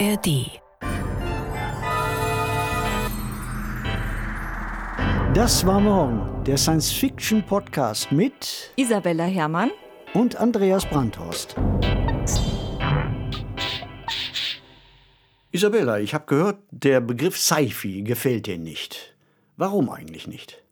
[0.00, 0.60] ARD.
[5.34, 9.70] Das war morgen der Science-Fiction-Podcast mit Isabella Herrmann
[10.12, 11.54] und Andreas Brandhorst.
[15.52, 19.14] Isabella, ich habe gehört, der Begriff Sci-Fi gefällt dir nicht.
[19.56, 20.64] Warum eigentlich nicht?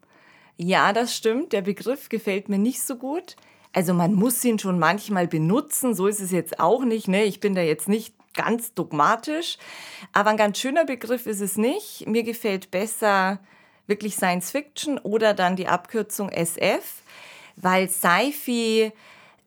[0.57, 1.53] Ja, das stimmt.
[1.53, 3.37] Der Begriff gefällt mir nicht so gut.
[3.73, 7.07] Also man muss ihn schon manchmal benutzen, so ist es jetzt auch nicht.
[7.07, 7.25] Ne?
[7.25, 9.59] Ich bin da jetzt nicht ganz dogmatisch,
[10.13, 12.07] aber ein ganz schöner Begriff ist es nicht.
[12.07, 13.39] Mir gefällt besser
[13.87, 17.03] wirklich Science Fiction oder dann die Abkürzung SF,
[17.57, 18.93] weil Sci-Fi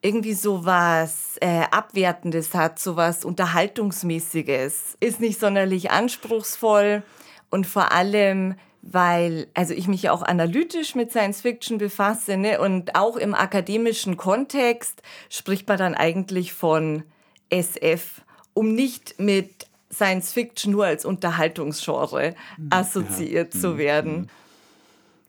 [0.02, 7.04] irgendwie so was äh, Abwertendes hat, so was Unterhaltungsmäßiges, ist nicht sonderlich anspruchsvoll
[7.50, 8.56] und vor allem
[8.88, 12.60] weil also ich mich ja auch analytisch mit Science Fiction befasse ne?
[12.60, 17.04] und auch im akademischen Kontext spricht man dann eigentlich von
[17.50, 18.22] SF,
[18.56, 22.68] um nicht mit Science Fiction nur als Unterhaltungsgenre mhm.
[22.72, 23.60] assoziiert ja.
[23.60, 23.78] zu mhm.
[23.78, 24.30] werden.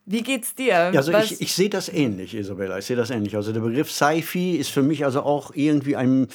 [0.06, 0.76] Wie geht's dir?
[0.76, 2.78] Also ich, ich sehe das ähnlich, Isabella.
[2.78, 3.34] Ich sehe das ähnlich.
[3.34, 6.28] Also der Begriff Sci-Fi ist für mich also auch irgendwie ein,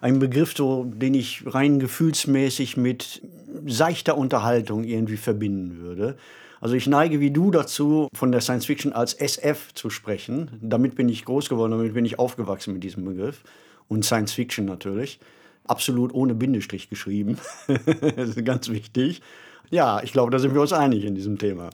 [0.00, 3.22] ein Begriff, so, den ich rein gefühlsmäßig mit
[3.66, 6.16] seichter Unterhaltung irgendwie verbinden würde.
[6.60, 10.50] Also ich neige wie du dazu, von der Science Fiction als SF zu sprechen.
[10.60, 13.42] Damit bin ich groß geworden, damit bin ich aufgewachsen mit diesem Begriff.
[13.86, 15.20] Und Science Fiction natürlich.
[15.64, 17.38] Absolut ohne Bindestrich geschrieben.
[17.66, 19.22] das ist ganz wichtig.
[19.70, 21.70] Ja, ich glaube, da sind wir uns einig in diesem Thema.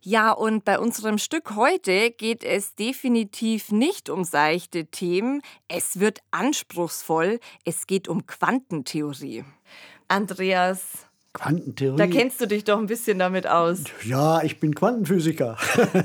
[0.00, 5.42] Ja, und bei unserem Stück heute geht es definitiv nicht um seichte Themen.
[5.66, 7.40] Es wird anspruchsvoll.
[7.64, 9.44] Es geht um Quantentheorie.
[10.06, 11.98] Andreas, Quantentheorie.
[11.98, 13.84] Da kennst du dich doch ein bisschen damit aus.
[14.04, 15.58] Ja, ich bin Quantenphysiker.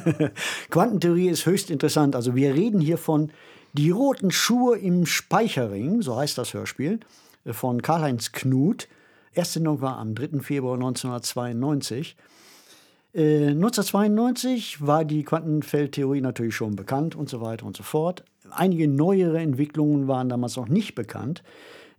[0.69, 2.15] Quantentheorie ist höchst interessant.
[2.15, 3.31] Also wir reden hier von
[3.73, 6.99] Die roten Schuhe im Speicherring, so heißt das Hörspiel,
[7.45, 8.89] von Karl-Heinz Knut.
[9.33, 10.41] Erstsendung war am 3.
[10.41, 12.17] Februar 1992.
[13.13, 18.25] Äh, 1992 war die Quantenfeldtheorie natürlich schon bekannt und so weiter und so fort.
[18.49, 21.41] Einige neuere Entwicklungen waren damals noch nicht bekannt.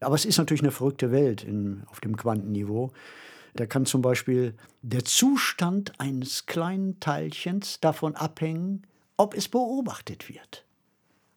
[0.01, 2.93] Aber es ist natürlich eine verrückte Welt in, auf dem Quantenniveau.
[3.55, 8.83] Da kann zum Beispiel der Zustand eines kleinen Teilchens davon abhängen,
[9.17, 10.65] ob es beobachtet wird.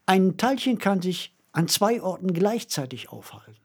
[0.06, 3.56] Ein Teilchen kann sich an zwei Orten gleichzeitig aufhalten.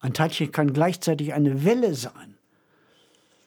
[0.00, 2.38] Ein Teilchen kann gleichzeitig eine Welle sein.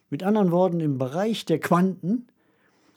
[0.09, 2.27] Mit anderen Worten, im Bereich der Quanten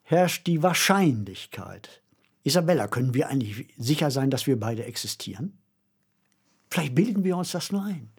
[0.03, 2.03] herrscht die Wahrscheinlichkeit.
[2.45, 5.59] Isabella, können wir eigentlich sicher sein, dass wir beide existieren?
[6.71, 8.11] Vielleicht bilden wir uns das nur ein.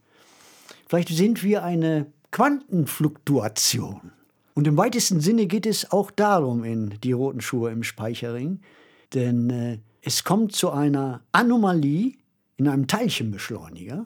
[0.87, 4.11] Vielleicht sind wir eine Quantenfluktuation.
[4.53, 8.61] Und im weitesten Sinne geht es auch darum in die roten Schuhe im Speicherring,
[9.13, 12.13] denn äh, es kommt zu einer Anomalie
[12.57, 14.05] in einem Teilchenbeschleuniger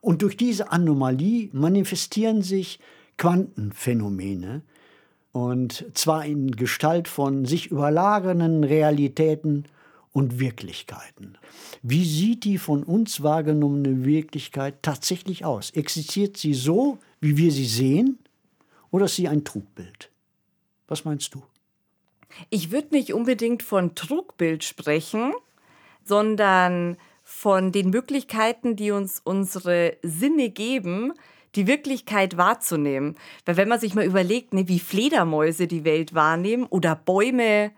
[0.00, 2.78] und durch diese Anomalie manifestieren sich
[3.16, 4.62] Quantenphänomene
[5.32, 9.64] und zwar in Gestalt von sich überlagernden Realitäten
[10.12, 11.38] und Wirklichkeiten.
[11.82, 15.70] Wie sieht die von uns wahrgenommene Wirklichkeit tatsächlich aus?
[15.70, 18.18] Existiert sie so, wie wir sie sehen,
[18.90, 20.10] oder ist sie ein Trugbild?
[20.88, 21.42] Was meinst du?
[22.48, 25.32] Ich würde nicht unbedingt von Trugbild sprechen,
[26.04, 31.12] sondern von den Möglichkeiten, die uns unsere Sinne geben,
[31.54, 33.16] die Wirklichkeit wahrzunehmen.
[33.44, 37.72] Weil wenn man sich mal überlegt, ne, wie Fledermäuse die Welt wahrnehmen oder Bäume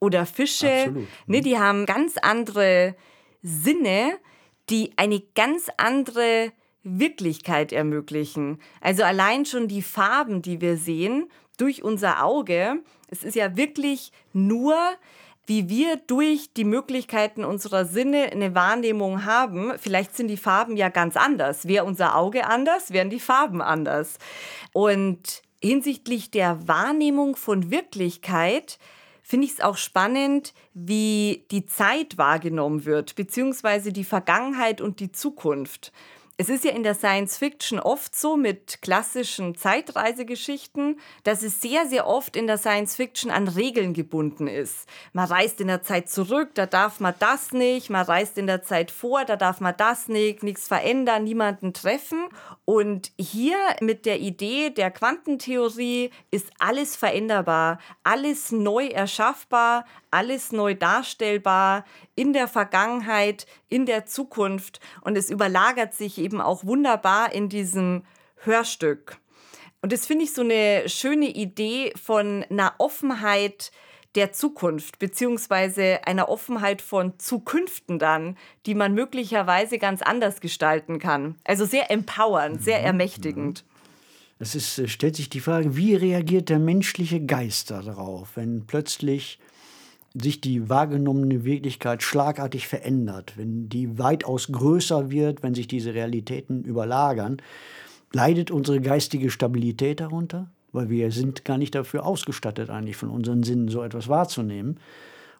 [0.00, 1.08] oder Fische, Absolut.
[1.26, 1.42] ne, mhm.
[1.42, 2.94] die haben ganz andere
[3.42, 4.18] Sinne,
[4.70, 8.60] die eine ganz andere Wirklichkeit ermöglichen.
[8.80, 14.12] Also allein schon die Farben, die wir sehen durch unser Auge, es ist ja wirklich
[14.32, 14.76] nur
[15.48, 19.72] wie wir durch die Möglichkeiten unserer Sinne eine Wahrnehmung haben.
[19.78, 21.66] Vielleicht sind die Farben ja ganz anders.
[21.66, 24.18] Wäre unser Auge anders, wären die Farben anders.
[24.74, 28.78] Und hinsichtlich der Wahrnehmung von Wirklichkeit
[29.22, 35.12] finde ich es auch spannend, wie die Zeit wahrgenommen wird, beziehungsweise die Vergangenheit und die
[35.12, 35.92] Zukunft.
[36.40, 41.88] Es ist ja in der Science Fiction oft so mit klassischen Zeitreisegeschichten, dass es sehr,
[41.88, 44.88] sehr oft in der Science Fiction an Regeln gebunden ist.
[45.12, 48.62] Man reist in der Zeit zurück, da darf man das nicht, man reist in der
[48.62, 52.28] Zeit vor, da darf man das nicht, nichts verändern, niemanden treffen.
[52.64, 60.76] Und hier mit der Idee der Quantentheorie ist alles veränderbar, alles neu erschaffbar, alles neu
[60.76, 67.48] darstellbar in der Vergangenheit, in der Zukunft und es überlagert sich eben auch wunderbar in
[67.48, 68.02] diesem
[68.36, 69.18] Hörstück.
[69.80, 73.70] Und das finde ich so eine schöne Idee von einer Offenheit
[74.14, 78.36] der Zukunft beziehungsweise einer Offenheit von Zukünften dann,
[78.66, 81.36] die man möglicherweise ganz anders gestalten kann.
[81.44, 82.86] Also sehr empowernd, sehr mhm.
[82.86, 83.64] ermächtigend.
[84.38, 89.38] Es ist, äh, stellt sich die Frage, wie reagiert der menschliche Geist darauf, wenn plötzlich
[90.14, 96.64] sich die wahrgenommene Wirklichkeit schlagartig verändert, wenn die weitaus größer wird, wenn sich diese Realitäten
[96.64, 97.38] überlagern,
[98.12, 100.50] leidet unsere geistige Stabilität darunter?
[100.72, 104.78] Weil wir sind gar nicht dafür ausgestattet, eigentlich von unseren Sinnen so etwas wahrzunehmen.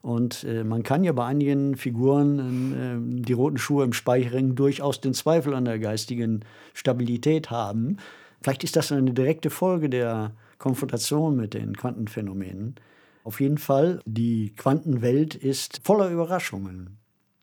[0.01, 5.01] Und äh, man kann ja bei einigen Figuren äh, die roten Schuhe im Speicherring durchaus
[5.01, 7.97] den Zweifel an der geistigen Stabilität haben.
[8.41, 12.77] Vielleicht ist das eine direkte Folge der Konfrontation mit den Quantenphänomenen.
[13.29, 16.97] Auf jeden Fall, die Quantenwelt ist voller Überraschungen.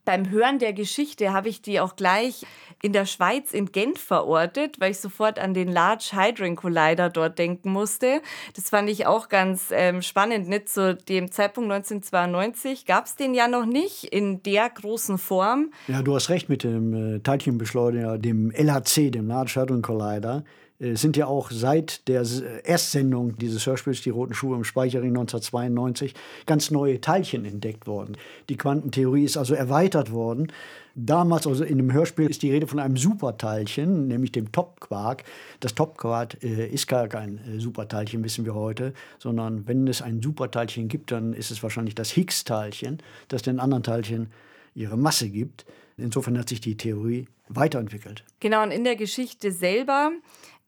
[0.03, 2.43] Beim Hören der Geschichte habe ich die auch gleich
[2.81, 7.37] in der Schweiz in Genf verortet, weil ich sofort an den Large Hadron Collider dort
[7.37, 8.23] denken musste.
[8.55, 10.49] Das fand ich auch ganz ähm, spannend.
[10.49, 15.71] Nicht zu dem Zeitpunkt 1992 gab es den ja noch nicht in der großen Form.
[15.87, 20.43] Ja, du hast recht mit dem äh, Teilchenbeschleuniger, dem LHC, dem Large Hadron Collider.
[20.79, 22.25] Äh, sind ja auch seit der
[22.63, 26.13] Erstsendung dieses Hörspiels Die Roten Schuhe im Speicherring 1992
[26.45, 28.17] ganz neue Teilchen entdeckt worden.
[28.49, 30.51] Die Quantentheorie ist also erweitert worden.
[30.97, 35.23] Damals, also in dem Hörspiel, ist die Rede von einem Superteilchen, nämlich dem Topquark.
[35.59, 40.21] Das Topquark äh, ist gar kein äh, Superteilchen, wissen wir heute, sondern wenn es ein
[40.21, 44.31] Superteilchen gibt, dann ist es wahrscheinlich das Higgs-Teilchen, das den anderen Teilchen
[44.73, 45.65] ihre Masse gibt.
[45.97, 48.23] Insofern hat sich die Theorie weiterentwickelt.
[48.39, 50.11] Genau, und in der Geschichte selber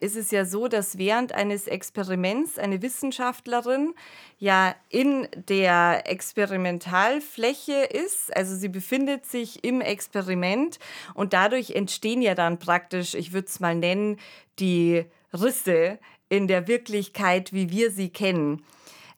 [0.00, 3.94] ist es ja so, dass während eines Experiments eine Wissenschaftlerin
[4.38, 10.78] ja in der Experimentalfläche ist, also sie befindet sich im Experiment
[11.14, 14.18] und dadurch entstehen ja dann praktisch, ich würde es mal nennen,
[14.60, 15.98] die Risse
[16.28, 18.62] in der Wirklichkeit, wie wir sie kennen.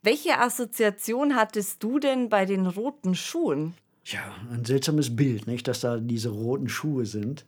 [0.03, 3.75] Welche Assoziation hattest du denn bei den roten Schuhen?
[4.06, 7.44] Ja, ein seltsames Bild, nicht, dass da diese roten Schuhe sind.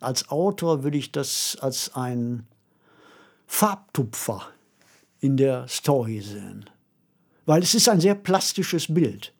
[0.00, 2.46] Als Autor würde ich das als ein
[3.48, 4.42] Farbtupfer
[5.20, 6.70] in der Story sehen.
[7.46, 9.32] Weil es ist ein sehr plastisches Bild.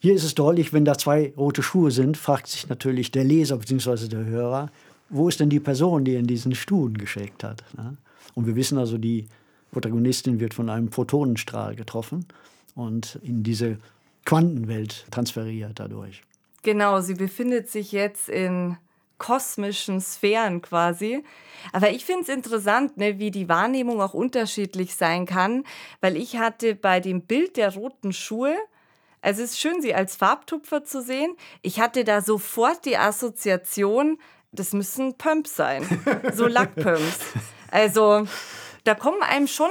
[0.00, 3.56] Hier ist es deutlich, wenn da zwei rote Schuhe sind, fragt sich natürlich der Leser
[3.56, 4.08] bzw.
[4.08, 4.70] der Hörer,
[5.08, 7.64] wo ist denn die Person, die in diesen Stuhlen geschickt hat?
[7.76, 7.96] Ne?
[8.34, 9.28] Und wir wissen also, die
[9.70, 12.26] Protagonistin wird von einem Photonenstrahl getroffen
[12.74, 13.78] und in diese
[14.24, 16.22] Quantenwelt transferiert dadurch.
[16.62, 18.76] Genau, sie befindet sich jetzt in
[19.24, 21.24] kosmischen Sphären quasi.
[21.72, 25.64] Aber ich finde es interessant, ne, wie die Wahrnehmung auch unterschiedlich sein kann,
[26.02, 28.54] weil ich hatte bei dem Bild der roten Schuhe,
[29.22, 34.18] also es ist schön, sie als Farbtupfer zu sehen, ich hatte da sofort die Assoziation,
[34.52, 35.86] das müssen Pumps sein,
[36.34, 37.20] so Lackpumps.
[37.70, 38.26] Also
[38.84, 39.70] da kommen einem schon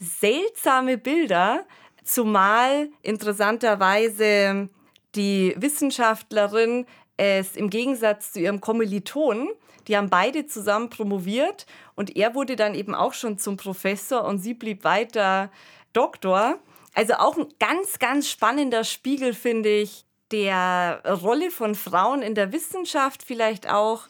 [0.00, 1.66] seltsame Bilder,
[2.04, 4.70] zumal interessanterweise
[5.14, 6.86] die Wissenschaftlerin
[7.18, 9.50] es im Gegensatz zu ihrem Kommilitonen,
[9.86, 14.38] die haben beide zusammen promoviert und er wurde dann eben auch schon zum Professor und
[14.38, 15.50] sie blieb weiter
[15.92, 16.58] Doktor.
[16.94, 22.52] Also auch ein ganz, ganz spannender Spiegel, finde ich, der Rolle von Frauen in der
[22.52, 24.08] Wissenschaft vielleicht auch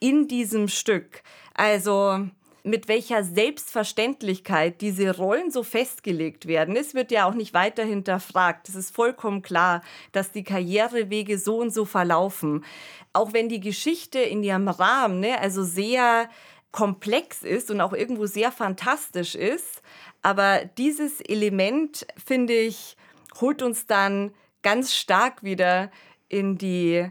[0.00, 1.22] in diesem Stück.
[1.54, 2.26] Also
[2.62, 6.76] mit welcher Selbstverständlichkeit diese Rollen so festgelegt werden.
[6.76, 8.68] Es wird ja auch nicht weiter hinterfragt.
[8.68, 12.64] Es ist vollkommen klar, dass die Karrierewege so und so verlaufen.
[13.12, 16.28] Auch wenn die Geschichte in ihrem Rahmen, ne, also sehr
[16.72, 19.82] komplex ist und auch irgendwo sehr fantastisch ist.
[20.22, 22.96] Aber dieses Element, finde ich,
[23.40, 25.90] holt uns dann ganz stark wieder
[26.28, 27.10] in die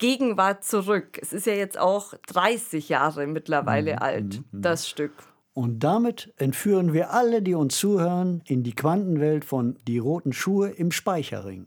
[0.00, 1.18] Gegenwart zurück.
[1.22, 3.98] Es ist ja jetzt auch 30 Jahre mittlerweile mhm.
[3.98, 4.62] alt, mhm, mhm.
[4.62, 5.12] das Stück.
[5.52, 10.70] Und damit entführen wir alle, die uns zuhören, in die Quantenwelt von Die roten Schuhe
[10.70, 11.66] im Speicherring.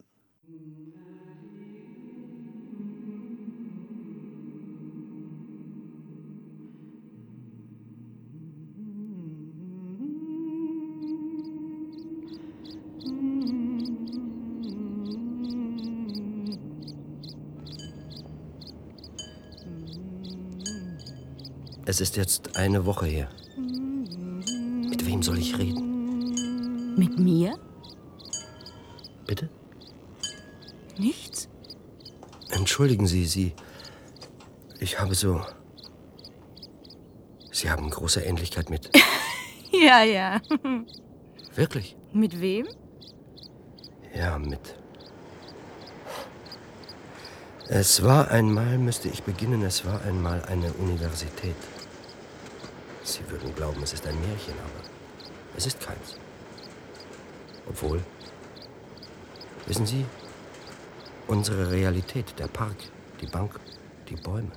[21.94, 23.30] Es ist jetzt eine Woche her.
[23.56, 26.96] Mit wem soll ich reden?
[26.98, 27.56] Mit mir?
[29.28, 29.48] Bitte?
[30.98, 31.50] Nichts?
[32.50, 33.54] Entschuldigen Sie, Sie.
[34.80, 35.42] Ich habe so.
[37.52, 38.90] Sie haben große Ähnlichkeit mit.
[39.72, 40.42] ja, ja.
[41.54, 41.96] Wirklich?
[42.12, 42.66] Mit wem?
[44.16, 44.80] Ja, mit.
[47.70, 51.56] Es war einmal, müsste ich beginnen, es war einmal eine Universität.
[53.34, 54.90] Würden glauben, es ist ein Märchen, aber
[55.58, 56.18] es ist keins.
[57.68, 58.02] Obwohl,
[59.66, 60.06] Wissen Sie,
[61.28, 62.76] unsere Realität, der Park,
[63.22, 63.60] die Bank,
[64.10, 64.52] die Bäume.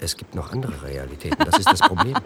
[0.00, 2.16] Es gibt noch andere Realitäten, das ist das Problem.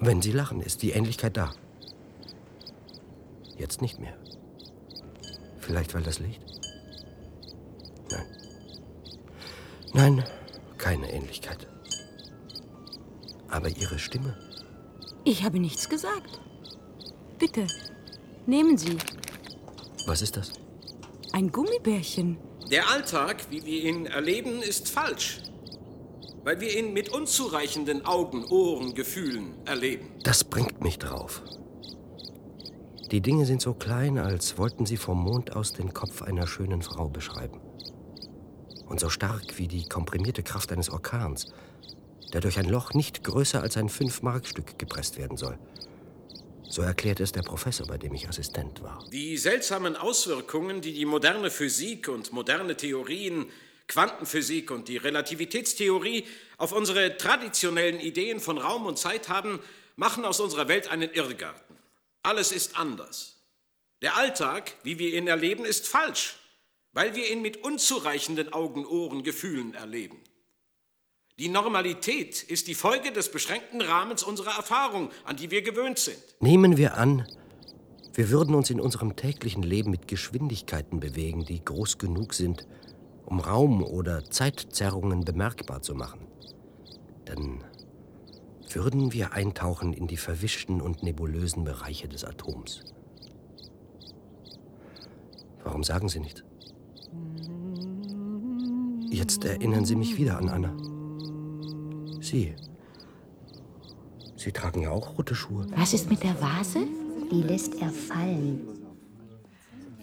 [0.00, 1.52] Wenn Sie lachen, ist die Ähnlichkeit da.
[3.56, 4.16] Jetzt nicht mehr.
[5.58, 6.42] Vielleicht weil das Licht?
[8.10, 8.26] Nein.
[9.92, 10.24] Nein,
[13.90, 14.36] Ihre Stimme?
[15.24, 16.40] Ich habe nichts gesagt.
[17.38, 17.66] Bitte,
[18.46, 18.96] nehmen Sie.
[20.06, 20.52] Was ist das?
[21.32, 22.38] Ein Gummibärchen.
[22.70, 25.40] Der Alltag, wie wir ihn erleben, ist falsch.
[26.44, 30.08] Weil wir ihn mit unzureichenden Augen, Ohren, Gefühlen erleben.
[30.22, 31.42] Das bringt mich drauf.
[33.10, 36.82] Die Dinge sind so klein, als wollten sie vom Mond aus den Kopf einer schönen
[36.82, 37.60] Frau beschreiben.
[38.86, 41.52] Und so stark wie die komprimierte Kraft eines Orkans,
[42.32, 45.58] der durch ein Loch nicht größer als ein Fünf-Mark-Stück gepresst werden soll.
[46.70, 49.04] So erklärt es der Professor, bei dem ich Assistent war.
[49.12, 53.46] Die seltsamen Auswirkungen, die die moderne Physik und moderne Theorien,
[53.88, 56.24] Quantenphysik und die Relativitätstheorie
[56.58, 59.58] auf unsere traditionellen Ideen von Raum und Zeit haben,
[59.96, 61.76] machen aus unserer Welt einen Irrgarten.
[62.22, 63.40] Alles ist anders.
[64.00, 66.36] Der Alltag, wie wir ihn erleben, ist falsch,
[66.92, 70.22] weil wir ihn mit unzureichenden Augen, Ohren, Gefühlen erleben.
[71.40, 76.18] Die Normalität ist die Folge des beschränkten Rahmens unserer Erfahrung, an die wir gewöhnt sind.
[76.38, 77.26] Nehmen wir an,
[78.12, 82.68] wir würden uns in unserem täglichen Leben mit Geschwindigkeiten bewegen, die groß genug sind,
[83.24, 86.26] um Raum- oder Zeitzerrungen bemerkbar zu machen.
[87.24, 87.64] Dann
[88.68, 92.84] würden wir eintauchen in die verwischten und nebulösen Bereiche des Atoms.
[95.64, 96.44] Warum sagen Sie nichts?
[99.08, 100.99] Jetzt erinnern Sie mich wieder an Anna.
[102.20, 102.54] Sie.
[104.36, 105.66] Sie tragen ja auch rote Schuhe.
[105.76, 106.80] Was ist mit der Vase?
[107.30, 108.60] Die lässt er fallen.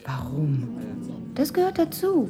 [0.05, 0.67] Warum?
[1.35, 2.29] Das gehört dazu.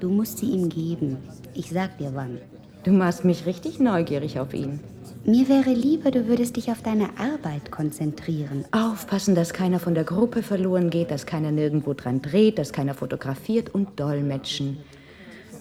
[0.00, 1.18] Du musst sie ihm geben.
[1.54, 2.38] Ich sag dir wann.
[2.84, 4.80] Du machst mich richtig neugierig auf ihn.
[5.24, 8.64] Mir wäre lieber, du würdest dich auf deine Arbeit konzentrieren.
[8.72, 12.94] Aufpassen, dass keiner von der Gruppe verloren geht, dass keiner nirgendwo dran dreht, dass keiner
[12.94, 14.78] fotografiert und dolmetschen.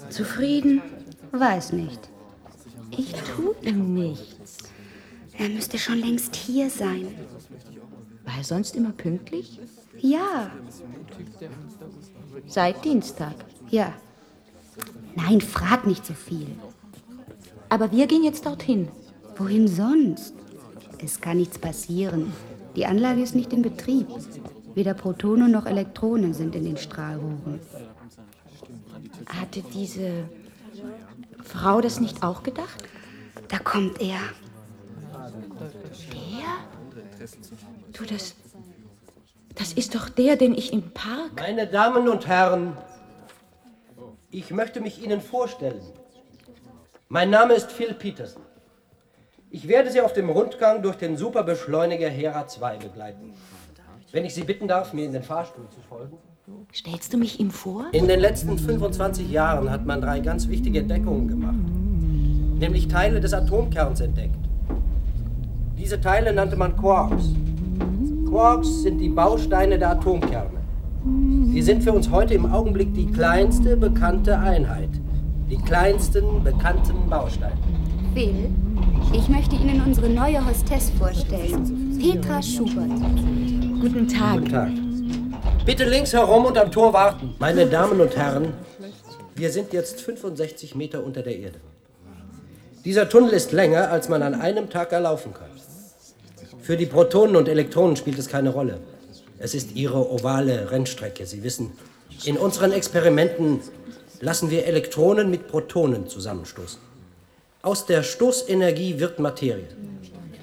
[0.09, 0.81] Zufrieden?
[1.31, 2.09] Weiß nicht.
[2.91, 4.57] Ich tue ihm nichts.
[5.37, 7.07] Er müsste schon längst hier sein.
[8.25, 9.59] War er sonst immer pünktlich?
[9.99, 10.51] Ja,
[12.47, 13.35] Seit Dienstag.
[13.69, 13.93] ja.
[15.15, 16.47] Nein, frag nicht so viel.
[17.67, 18.87] Aber wir gehen jetzt dorthin.
[19.35, 20.33] Wohin sonst?
[21.03, 22.31] Es kann nichts passieren.
[22.77, 24.07] Die Anlage ist nicht in Betrieb.
[24.73, 27.59] Weder Protonen noch Elektronen sind in den Strahlrohren.
[29.27, 30.29] Hatte diese
[31.43, 32.83] Frau das nicht auch gedacht?
[33.47, 34.19] Da kommt er.
[36.11, 36.47] Der?
[37.93, 38.35] Du, das.
[39.55, 41.33] Das ist doch der, den ich im Park.
[41.35, 42.77] Meine Damen und Herren,
[44.31, 45.81] ich möchte mich Ihnen vorstellen.
[47.09, 48.43] Mein Name ist Phil Peterson.
[49.49, 53.33] Ich werde Sie auf dem Rundgang durch den Superbeschleuniger Hera 2 begleiten.
[54.13, 56.17] Wenn ich Sie bitten darf, mir in den Fahrstuhl zu folgen.
[56.73, 57.85] Stellst du mich ihm vor?
[57.91, 61.55] In den letzten 25 Jahren hat man drei ganz wichtige Entdeckungen gemacht.
[62.59, 64.37] Nämlich Teile des Atomkerns entdeckt.
[65.77, 67.33] Diese Teile nannte man Quarks.
[68.29, 70.61] Quarks sind die Bausteine der Atomkerne.
[71.03, 74.89] Die sind für uns heute im Augenblick die kleinste bekannte Einheit.
[75.49, 77.57] Die kleinsten bekannten Bausteine.
[78.13, 78.49] Phil,
[79.13, 81.97] ich möchte Ihnen unsere neue Hostess vorstellen.
[81.99, 82.89] Petra Schubert.
[83.81, 84.37] Guten Tag.
[84.37, 84.71] Guten Tag.
[85.65, 87.35] Bitte links herum und am Tor warten.
[87.39, 88.53] Meine Damen und Herren,
[89.35, 91.59] wir sind jetzt 65 Meter unter der Erde.
[92.83, 95.49] Dieser Tunnel ist länger, als man an einem Tag erlaufen kann.
[96.61, 98.79] Für die Protonen und Elektronen spielt es keine Rolle.
[99.37, 101.25] Es ist ihre ovale Rennstrecke.
[101.25, 101.71] Sie wissen,
[102.25, 103.61] in unseren Experimenten
[104.19, 106.79] lassen wir Elektronen mit Protonen zusammenstoßen.
[107.63, 109.67] Aus der Stoßenergie wird Materie.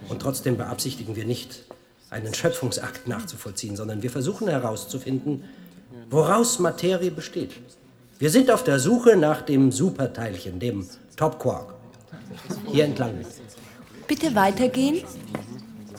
[0.08, 1.64] Und trotzdem beabsichtigen wir nicht,
[2.10, 5.44] einen Schöpfungsakt nachzuvollziehen, sondern wir versuchen herauszufinden,
[6.10, 7.52] woraus Materie besteht.
[8.18, 10.86] Wir sind auf der Suche nach dem Superteilchen, dem
[11.16, 11.74] Top Quark.
[12.66, 13.24] Hier entlang.
[14.06, 15.04] Bitte weitergehen.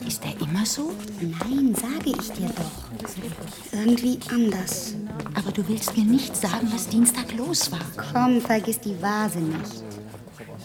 [0.06, 0.92] Ist er immer so?
[1.20, 3.78] Nein, sage ich dir doch.
[3.78, 4.94] Irgendwie anders.
[5.34, 7.80] Aber du willst mir nicht sagen, was Dienstag los war.
[8.12, 9.84] Komm, vergiss die Vase nicht.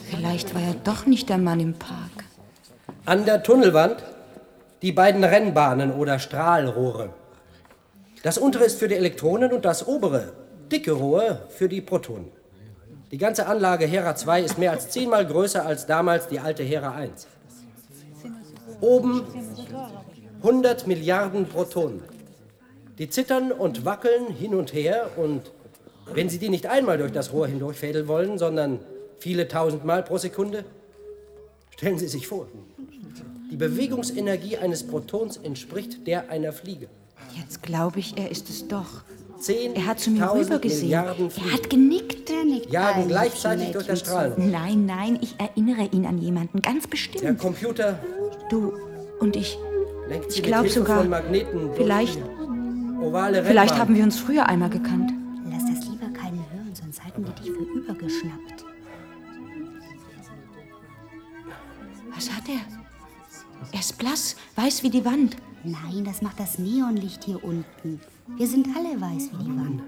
[0.10, 2.24] Vielleicht war er doch nicht der Mann im Park.
[3.06, 3.98] An der Tunnelwand
[4.82, 7.10] die beiden Rennbahnen oder Strahlrohre.
[8.24, 10.34] Das untere ist für die Elektronen und das obere,
[10.72, 12.32] dicke Rohr, für die Protonen.
[13.12, 16.92] Die ganze Anlage Hera 2 ist mehr als zehnmal größer als damals die alte Hera
[16.92, 17.28] 1.
[18.82, 19.24] Oben
[20.42, 22.02] 100 Milliarden Protonen.
[22.98, 25.52] Die zittern und wackeln hin und her und
[26.14, 28.80] wenn Sie die nicht einmal durch das Rohr hindurchfädeln wollen, sondern
[29.20, 30.66] viele tausend Mal pro Sekunde,
[31.72, 32.48] stellen Sie sich vor,
[33.52, 36.88] die Bewegungsenergie eines Protons entspricht der einer Fliege.
[37.38, 39.04] Jetzt glaube ich, er ist es doch.
[39.40, 40.84] Zehn Er hat zu mir rübergesehen.
[40.90, 42.30] Milliarden Er hat genickt.
[42.30, 44.46] Der nickt jagen gleichzeitig durch das Strahlenrohr.
[44.46, 47.40] Nein, nein, ich erinnere ihn an jemanden, ganz Der bestimmt.
[47.40, 48.00] Computer
[48.50, 48.74] Du
[49.20, 49.58] und ich.
[50.10, 52.20] lenkt Ich glaube sogar, von Magneten vielleicht-
[53.02, 55.12] ovale Vielleicht haben wir uns früher einmal gekannt.
[55.52, 58.66] Lass das lieber keinen hören, sonst halten wir dich für übergeschnappt.
[62.16, 62.75] Was hat er?
[63.72, 65.38] Er ist blass, weiß wie die Wand.
[65.64, 68.00] Nein, das macht das Neonlicht hier unten.
[68.38, 69.84] Wir sind alle weiß wie die Wand.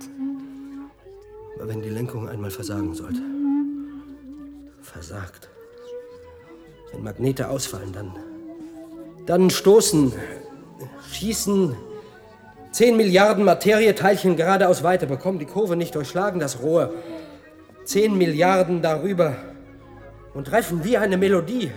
[1.56, 3.22] Aber wenn die Lenkung einmal versagen sollte.
[4.82, 5.50] Versagt.
[6.92, 8.14] Wenn Magnete ausfallen, dann.
[9.26, 10.14] Dann stoßen,
[11.12, 11.76] schießen
[12.72, 16.94] 10 Milliarden Materieteilchen geradeaus weiter, bekommen die Kurve nicht durchschlagen, das Rohr.
[17.86, 19.36] 10 Milliarden darüber
[20.34, 21.72] und treffen wie eine Melodie.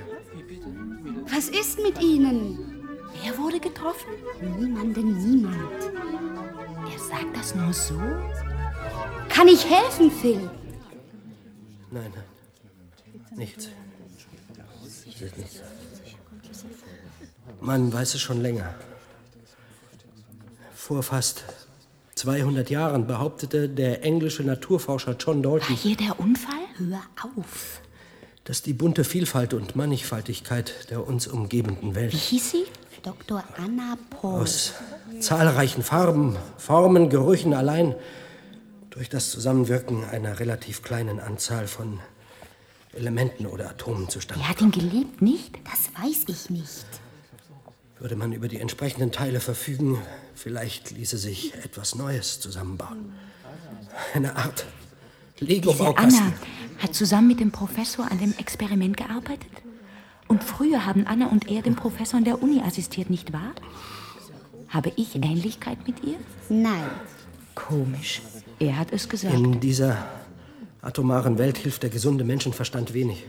[1.32, 2.88] Was ist mit Ihnen?
[3.22, 4.10] Wer wurde getroffen?
[4.58, 5.82] Niemanden, niemand.
[6.92, 8.00] Er sagt das nur so?
[9.28, 10.50] Kann ich helfen, Phil?
[11.90, 12.24] Nein, nein.
[13.36, 13.68] Nichts.
[15.36, 15.62] Nichts.
[17.60, 18.74] Man weiß es schon länger.
[20.74, 21.44] Vor fast
[22.16, 26.66] 200 Jahren behauptete der englische Naturforscher John Dalton, Hier der Unfall?
[26.76, 27.02] Hör
[27.36, 27.80] auf.
[28.50, 32.64] Dass die bunte Vielfalt und Mannigfaltigkeit der uns umgebenden Wie Welt hieß sie?
[33.04, 33.44] Dr.
[33.56, 34.40] Anna Paul.
[34.42, 34.72] aus
[35.20, 37.94] zahlreichen Farben, Formen, Gerüchen allein
[38.90, 42.00] durch das Zusammenwirken einer relativ kleinen Anzahl von
[42.92, 45.54] Elementen oder Atomen zustande Er hat ihn geliebt, nicht?
[45.62, 46.86] Das weiß ich nicht.
[48.00, 50.02] Würde man über die entsprechenden Teile verfügen,
[50.34, 53.12] vielleicht ließe sich etwas Neues zusammenbauen.
[54.12, 54.66] Eine Art
[55.40, 56.22] Diese Lego-Baukasten.
[56.22, 56.32] Anna
[56.78, 59.50] hat zusammen mit dem Professor an dem Experiment gearbeitet.
[60.28, 63.52] Und früher haben Anna und er dem Professor an der Uni assistiert, nicht wahr?
[64.68, 66.16] Habe ich Ähnlichkeit mit ihr?
[66.48, 66.90] Nein.
[67.54, 68.22] Komisch.
[68.58, 69.34] Er hat es gesagt.
[69.34, 70.06] In dieser
[70.82, 73.24] atomaren Welt hilft der gesunde Menschenverstand wenig.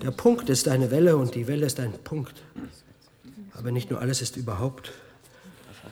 [0.00, 2.42] Der Punkt ist eine Welle und die Welle ist ein Punkt.
[3.54, 4.92] Aber nicht nur alles ist überhaupt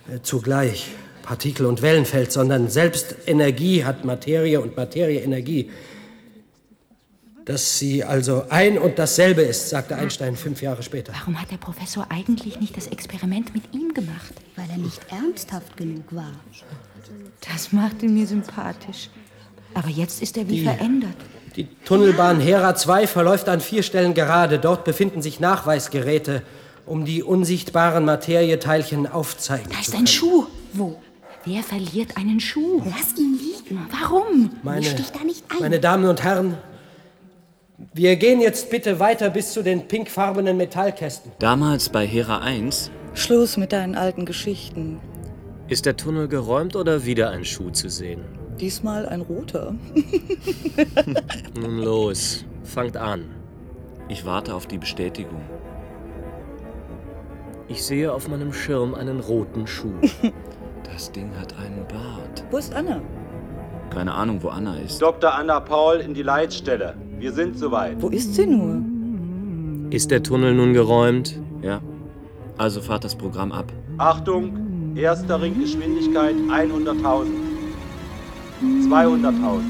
[0.08, 0.90] äh, zugleich
[1.30, 5.70] Partikel- und Wellenfeld, sondern selbst Energie hat Materie und Materie Energie.
[7.44, 11.12] Dass sie also ein und dasselbe ist, sagte Einstein fünf Jahre später.
[11.12, 14.32] Warum hat der Professor eigentlich nicht das Experiment mit ihm gemacht?
[14.56, 16.32] Weil er nicht ernsthaft genug war.
[17.48, 19.08] Das macht ihn mir sympathisch.
[19.74, 21.14] Aber jetzt ist er wie verändert.
[21.54, 24.58] Die Tunnelbahn Hera 2 verläuft an vier Stellen gerade.
[24.58, 26.42] Dort befinden sich Nachweisgeräte,
[26.86, 30.08] um die unsichtbaren Materieteilchen aufzeigen Da ist zu ein.
[30.08, 30.46] Schuh.
[30.72, 31.00] Wo?
[31.44, 32.82] Wer verliert einen Schuh?
[32.84, 33.86] Lass ihn liegen.
[33.90, 34.50] Warum?
[34.62, 35.58] Meine, Misch dich da nicht ein.
[35.60, 36.56] meine Damen und Herren,
[37.94, 41.32] wir gehen jetzt bitte weiter bis zu den pinkfarbenen Metallkästen.
[41.38, 45.00] Damals bei Hera 1 Schluss mit deinen alten Geschichten.
[45.68, 48.20] Ist der Tunnel geräumt oder wieder ein Schuh zu sehen?
[48.60, 49.74] Diesmal ein roter.
[51.58, 53.24] Nun los, fangt an.
[54.08, 55.40] Ich warte auf die Bestätigung.
[57.68, 59.94] Ich sehe auf meinem Schirm einen roten Schuh.
[60.92, 62.44] Das Ding hat einen Bart.
[62.50, 63.00] Wo ist Anna?
[63.90, 65.00] Keine Ahnung, wo Anna ist.
[65.00, 65.34] Dr.
[65.34, 66.94] Anna Paul in die Leitstelle.
[67.18, 68.00] Wir sind soweit.
[68.00, 68.82] Wo ist sie nur?
[69.90, 71.38] Ist der Tunnel nun geräumt?
[71.62, 71.80] Ja.
[72.56, 73.72] Also fahrt das Programm ab.
[73.98, 77.26] Achtung, erster Ring Geschwindigkeit 100.000.
[78.62, 79.60] 200.000.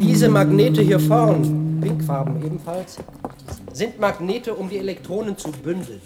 [0.00, 2.98] Diese Magnete hier vorn, pinkfarben ebenfalls,
[3.72, 6.00] sind Magnete, um die Elektronen zu bündeln.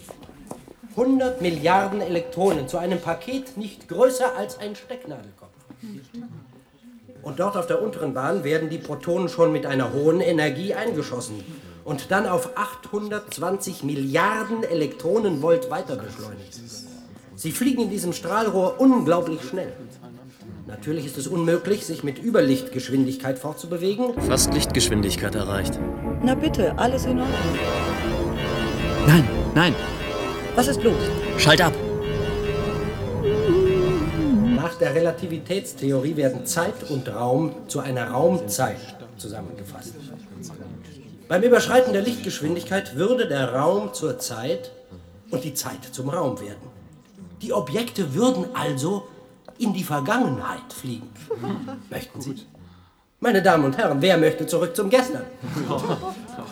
[0.96, 5.50] 100 Milliarden Elektronen zu einem Paket nicht größer als ein Stecknadelkopf.
[7.22, 11.42] Und dort auf der unteren Bahn werden die Protonen schon mit einer hohen Energie eingeschossen
[11.84, 16.60] und dann auf 820 Milliarden Elektronenvolt weiter beschleunigt.
[17.36, 19.72] Sie fliegen in diesem Strahlrohr unglaublich schnell.
[20.66, 25.78] Natürlich ist es unmöglich, sich mit Überlichtgeschwindigkeit fortzubewegen, Fast Lichtgeschwindigkeit erreicht.
[26.22, 27.58] Na bitte, alles in Ordnung.
[29.06, 29.74] Nein, nein.
[30.54, 30.94] Was ist los?
[31.36, 31.72] Schalt ab!
[34.56, 38.78] Nach der Relativitätstheorie werden Zeit und Raum zu einer Raumzeit
[39.16, 39.94] zusammengefasst.
[41.26, 44.70] Beim Überschreiten der Lichtgeschwindigkeit würde der Raum zur Zeit
[45.30, 46.68] und die Zeit zum Raum werden.
[47.42, 49.08] Die Objekte würden also
[49.58, 51.10] in die Vergangenheit fliegen.
[51.90, 52.36] Möchten Sie?
[53.18, 55.24] Meine Damen und Herren, wer möchte zurück zum Gestern?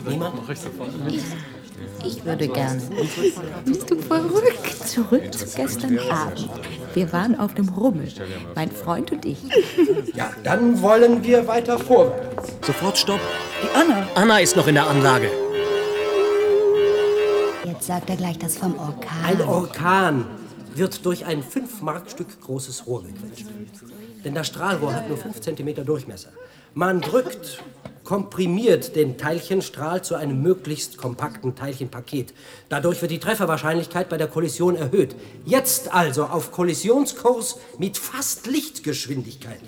[0.08, 0.34] Niemand?
[2.04, 2.82] Ich würde gern.
[3.64, 4.88] Bist du verrückt?
[4.88, 6.48] Zurück zu gestern Abend.
[6.94, 8.08] Wir waren auf dem Rummel,
[8.54, 9.38] mein Freund und ich.
[10.14, 12.52] Ja, dann wollen wir weiter vorwärts.
[12.66, 13.20] Sofort Stopp.
[13.62, 14.06] Die Anna.
[14.14, 15.30] Anna ist noch in der Anlage.
[17.64, 19.24] Jetzt sagt er gleich das vom Orkan.
[19.24, 20.26] Ein Orkan
[20.74, 23.46] wird durch ein 5-Markstück großes Rohr gequetscht.
[24.24, 26.30] Denn das Strahlrohr hat nur 5 cm Durchmesser.
[26.74, 27.62] Man drückt,
[28.04, 32.34] komprimiert den Teilchenstrahl zu einem möglichst kompakten Teilchenpaket.
[32.68, 35.14] Dadurch wird die Trefferwahrscheinlichkeit bei der Kollision erhöht.
[35.44, 39.60] Jetzt also auf Kollisionskurs mit fast Lichtgeschwindigkeit.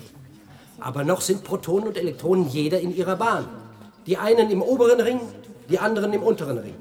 [0.79, 3.47] Aber noch sind Protonen und Elektronen jeder in ihrer Bahn.
[4.05, 5.19] Die einen im oberen Ring,
[5.69, 6.75] die anderen im unteren Ring.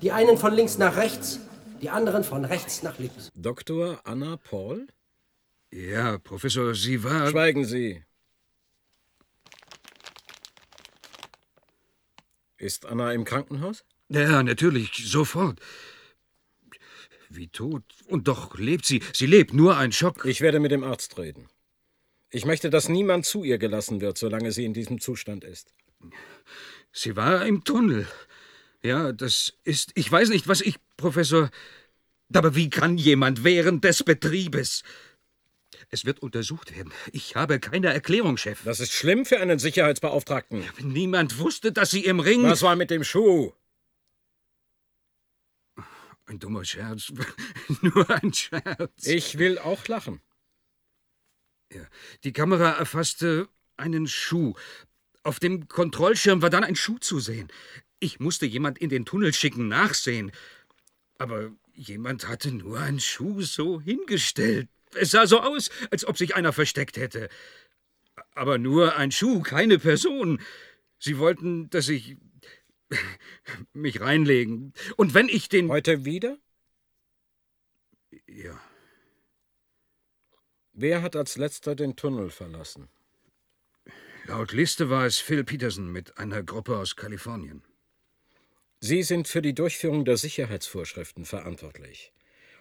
[0.00, 1.40] Die einen von links nach rechts,
[1.82, 3.28] die anderen von rechts nach links.
[3.34, 4.00] Dr.
[4.04, 4.86] Anna Paul?
[5.72, 7.30] Ja, Professor, Sie war.
[7.30, 8.02] Schweigen Sie.
[12.60, 13.84] Ist Anna im Krankenhaus?
[14.10, 15.58] Ja, natürlich, sofort.
[17.30, 17.84] Wie tot.
[18.06, 19.02] Und doch lebt sie.
[19.14, 20.26] Sie lebt, nur ein Schock.
[20.26, 21.48] Ich werde mit dem Arzt reden.
[22.30, 25.72] Ich möchte, dass niemand zu ihr gelassen wird, solange sie in diesem Zustand ist.
[26.92, 28.06] Sie war im Tunnel.
[28.82, 29.92] Ja, das ist.
[29.94, 31.50] Ich weiß nicht, was ich, Professor.
[32.34, 34.82] Aber wie kann jemand während des Betriebes?
[35.90, 36.92] Es wird untersucht werden.
[37.12, 38.62] Ich habe keine Erklärung, Chef.
[38.64, 40.64] Das ist schlimm für einen Sicherheitsbeauftragten.
[40.78, 42.44] Niemand wusste, dass sie im Ring.
[42.44, 43.52] Was war mit dem Schuh?
[46.26, 47.12] Ein dummer Scherz.
[47.82, 49.04] Nur ein Scherz.
[49.04, 50.20] Ich will auch lachen.
[51.72, 51.82] Ja.
[52.22, 54.54] Die Kamera erfasste einen Schuh.
[55.24, 57.48] Auf dem Kontrollschirm war dann ein Schuh zu sehen.
[57.98, 60.30] Ich musste jemand in den Tunnel schicken, nachsehen.
[61.18, 64.68] Aber jemand hatte nur einen Schuh so hingestellt.
[64.94, 67.28] Es sah so aus, als ob sich einer versteckt hätte.
[68.34, 70.40] Aber nur ein Schuh, keine Person.
[70.98, 72.16] Sie wollten, dass ich
[73.72, 74.72] mich reinlegen.
[74.96, 75.68] Und wenn ich den.
[75.68, 76.38] Heute wieder?
[78.26, 78.60] Ja.
[80.72, 82.88] Wer hat als letzter den Tunnel verlassen?
[84.26, 87.62] Laut Liste war es Phil Peterson mit einer Gruppe aus Kalifornien.
[88.78, 92.12] Sie sind für die Durchführung der Sicherheitsvorschriften verantwortlich.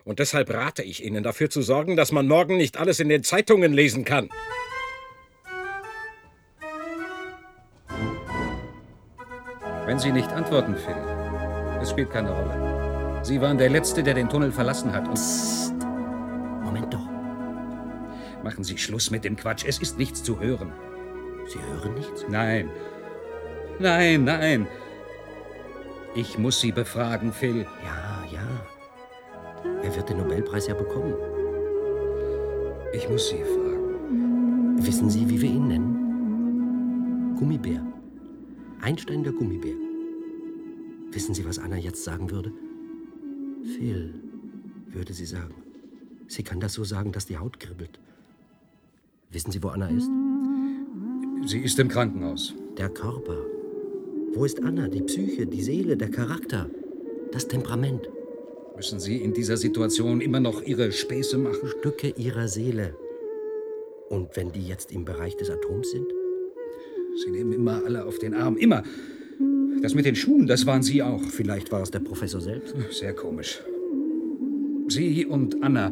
[0.10, 3.24] Und deshalb rate ich Ihnen, dafür zu sorgen, dass man morgen nicht alles in den
[3.24, 4.28] Zeitungen lesen kann.
[9.86, 10.95] Wenn Sie nicht antworten, Phil,
[11.80, 13.22] es spielt keine Rolle.
[13.24, 15.08] Sie waren der Letzte, der den Tunnel verlassen hat.
[15.08, 15.76] Und Psst.
[16.63, 17.08] Moment doch.
[18.43, 19.63] machen Sie Schluss mit dem Quatsch.
[19.67, 20.74] Es ist nichts zu hören.
[21.45, 22.26] Sie hören nichts?
[22.28, 22.72] Nein.
[23.78, 24.67] Nein, nein.
[26.15, 27.67] Ich muss Sie befragen, Phil.
[27.84, 28.09] Ja, ja.
[29.89, 31.15] Er wird den Nobelpreis ja bekommen.
[32.93, 34.86] Ich muss Sie fragen.
[34.86, 37.36] Wissen Sie, wie wir ihn nennen?
[37.39, 37.84] Gummibär.
[38.82, 39.73] Einstein der Gummibär.
[41.12, 42.54] Wissen Sie, was Anna jetzt sagen würde?
[43.63, 44.13] Phil,
[44.89, 45.56] würde sie sagen.
[46.28, 47.99] Sie kann das so sagen, dass die Haut kribbelt.
[49.32, 50.08] Wissen Sie, wo Anna ist?
[51.47, 52.54] Sie ist im Krankenhaus.
[52.78, 53.38] Der Körper.
[54.36, 54.88] Wo ist Anna?
[54.88, 56.69] Die Psyche, die Seele, der Charakter,
[57.32, 58.08] das Temperament.
[58.79, 61.67] Müssen Sie in dieser Situation immer noch Ihre Späße machen?
[61.79, 62.95] Stücke ihrer Seele.
[64.07, 66.07] Und wenn die jetzt im Bereich des Atoms sind?
[67.21, 68.55] Sie nehmen immer alle auf den Arm.
[68.55, 68.83] Immer.
[69.81, 71.21] Das mit den Schuhen, das waren Sie auch.
[71.23, 72.73] Vielleicht war es der Professor selbst.
[72.91, 73.61] Sehr komisch.
[74.87, 75.91] Sie und Anna.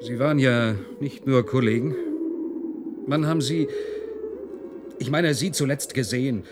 [0.00, 1.94] Sie waren ja nicht nur Kollegen.
[3.06, 3.68] Wann haben Sie.
[4.98, 6.44] Ich meine, Sie zuletzt gesehen.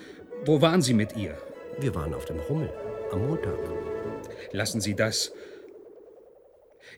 [0.44, 1.38] Wo waren Sie mit ihr?
[1.80, 2.68] Wir waren auf dem Rummel.
[3.12, 3.56] Am Montag.
[4.52, 5.32] Lassen Sie das.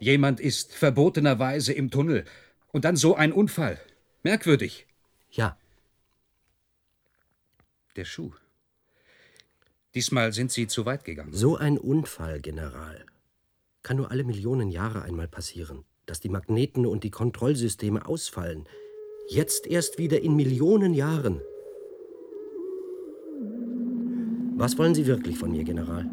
[0.00, 2.24] Jemand ist verbotenerweise im Tunnel.
[2.72, 3.78] Und dann so ein Unfall.
[4.22, 4.86] Merkwürdig.
[5.30, 5.56] Ja.
[7.96, 8.32] Der Schuh.
[9.94, 11.34] Diesmal sind Sie zu weit gegangen.
[11.34, 13.04] So ein Unfall, General,
[13.82, 18.66] kann nur alle Millionen Jahre einmal passieren, dass die Magneten und die Kontrollsysteme ausfallen.
[19.28, 21.42] Jetzt erst wieder in Millionen Jahren.
[24.56, 26.08] Was wollen Sie wirklich von mir, General?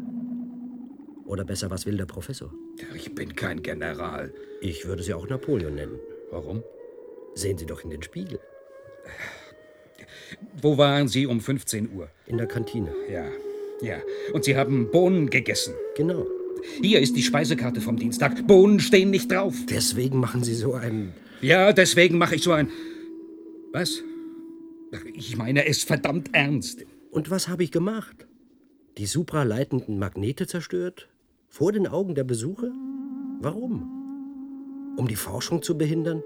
[1.30, 2.52] Oder besser, was will der Professor?
[2.92, 4.34] Ich bin kein General.
[4.60, 6.00] Ich würde Sie auch Napoleon nennen.
[6.32, 6.64] Warum?
[7.36, 8.40] Sehen Sie doch in den Spiegel.
[10.60, 12.10] Wo waren Sie um 15 Uhr?
[12.26, 12.92] In der Kantine.
[13.08, 13.26] Ja,
[13.80, 13.98] ja.
[14.32, 15.74] Und Sie haben Bohnen gegessen.
[15.96, 16.26] Genau.
[16.82, 18.48] Hier ist die Speisekarte vom Dienstag.
[18.48, 19.54] Bohnen stehen nicht drauf.
[19.68, 21.14] Deswegen machen Sie so einen.
[21.42, 22.70] Ja, deswegen mache ich so ein.
[23.72, 24.02] Was?
[25.14, 26.84] Ich meine es verdammt ernst.
[27.12, 28.26] Und was habe ich gemacht?
[28.98, 31.08] Die supraleitenden Magnete zerstört?
[31.52, 32.70] Vor den Augen der Besucher?
[33.40, 34.94] Warum?
[34.96, 36.22] Um die Forschung zu behindern?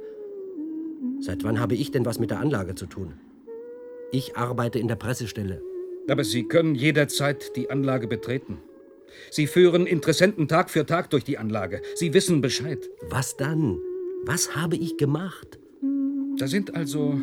[1.21, 3.15] Seit wann habe ich denn was mit der Anlage zu tun?
[4.13, 5.63] Ich arbeite in der Pressestelle.
[6.11, 8.59] Aber Sie können jederzeit die Anlage betreten.
[9.31, 11.81] Sie führen Interessenten Tag für Tag durch die Anlage.
[11.95, 12.91] Sie wissen Bescheid.
[13.09, 13.79] Was dann?
[14.27, 15.59] Was habe ich gemacht?
[16.37, 17.19] Da sind also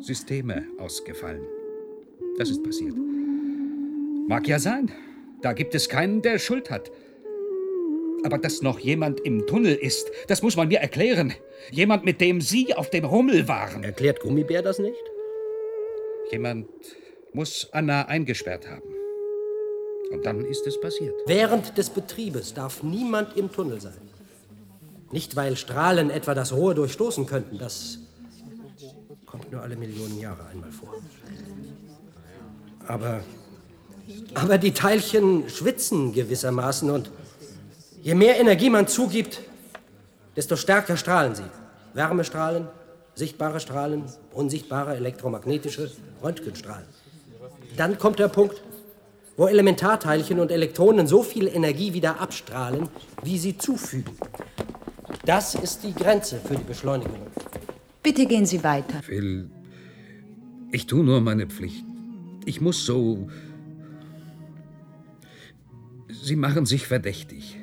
[0.00, 1.42] Systeme ausgefallen.
[2.38, 2.94] Das ist passiert.
[4.26, 4.90] Mag ja sein.
[5.42, 6.90] Da gibt es keinen, der Schuld hat.
[8.26, 11.32] Aber dass noch jemand im Tunnel ist, das muss man mir erklären.
[11.70, 13.84] Jemand, mit dem Sie auf dem Rummel waren.
[13.84, 14.98] Erklärt Gummibär das nicht?
[16.32, 16.66] Jemand
[17.32, 18.82] muss Anna eingesperrt haben.
[20.10, 21.14] Und dann ist es passiert.
[21.26, 23.94] Während des Betriebes darf niemand im Tunnel sein.
[25.12, 27.58] Nicht, weil Strahlen etwa das Rohr durchstoßen könnten.
[27.58, 28.00] Das
[29.24, 30.94] kommt nur alle Millionen Jahre einmal vor.
[32.88, 33.20] Aber,
[34.34, 37.12] aber die Teilchen schwitzen gewissermaßen und
[38.06, 39.40] je mehr Energie man zugibt,
[40.36, 41.50] desto stärker strahlen sie.
[41.94, 42.68] Wärmestrahlen,
[43.14, 45.90] sichtbare Strahlen, unsichtbare elektromagnetische
[46.22, 46.86] Röntgenstrahlen.
[47.76, 48.62] Dann kommt der Punkt,
[49.36, 52.88] wo Elementarteilchen und Elektronen so viel Energie wieder abstrahlen,
[53.24, 54.14] wie sie zufügen.
[55.24, 57.26] Das ist die Grenze für die Beschleunigung.
[58.04, 59.02] Bitte gehen Sie weiter.
[59.02, 59.50] Phil,
[60.70, 61.84] ich tue nur meine Pflicht.
[62.44, 63.28] Ich muss so.
[66.22, 67.56] Sie machen sich verdächtig.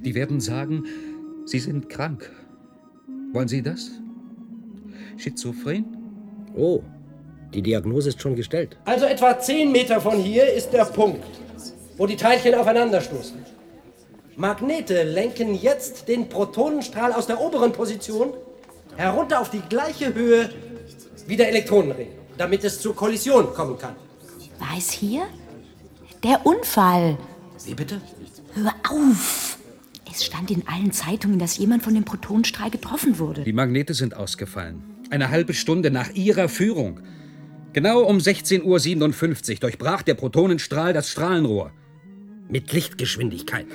[0.00, 0.84] Die werden sagen,
[1.44, 2.30] Sie sind krank.
[3.32, 3.90] Wollen Sie das?
[5.16, 5.84] Schizophren?
[6.54, 6.82] Oh,
[7.54, 8.76] die Diagnose ist schon gestellt.
[8.84, 11.24] Also etwa 10 Meter von hier ist der Punkt,
[11.96, 13.36] wo die Teilchen aufeinanderstoßen.
[14.36, 18.32] Magnete lenken jetzt den Protonenstrahl aus der oberen Position
[18.96, 20.50] herunter auf die gleiche Höhe
[21.26, 23.94] wie der Elektronenring, damit es zur Kollision kommen kann.
[24.76, 25.22] Es hier?
[26.22, 27.18] Der Unfall.
[27.64, 28.00] Wie bitte?
[28.54, 29.51] Hör auf!
[30.14, 33.44] Es stand in allen Zeitungen, dass jemand von dem Protonenstrahl getroffen wurde.
[33.44, 34.82] Die Magnete sind ausgefallen.
[35.08, 37.00] Eine halbe Stunde nach Ihrer Führung.
[37.72, 41.72] Genau um 16.57 Uhr durchbrach der Protonenstrahl das Strahlenrohr.
[42.50, 43.66] Mit Lichtgeschwindigkeit.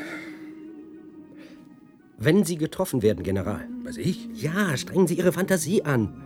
[2.19, 3.67] Wenn Sie getroffen werden, General.
[3.83, 4.29] Was ich?
[4.35, 6.23] Ja, strengen Sie Ihre Fantasie an.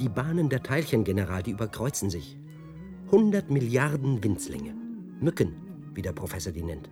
[0.00, 2.38] Die Bahnen der Teilchen, General, die überkreuzen sich.
[3.06, 4.74] 100 Milliarden Winzlinge.
[5.20, 5.54] Mücken,
[5.94, 6.88] wie der Professor die nennt.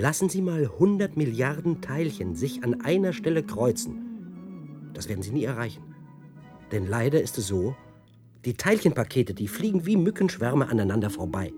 [0.00, 4.90] Lassen Sie mal 100 Milliarden Teilchen sich an einer Stelle kreuzen.
[4.94, 5.82] Das werden Sie nie erreichen.
[6.72, 7.76] Denn leider ist es so,
[8.46, 11.52] die Teilchenpakete, die fliegen wie Mückenschwärme aneinander vorbei.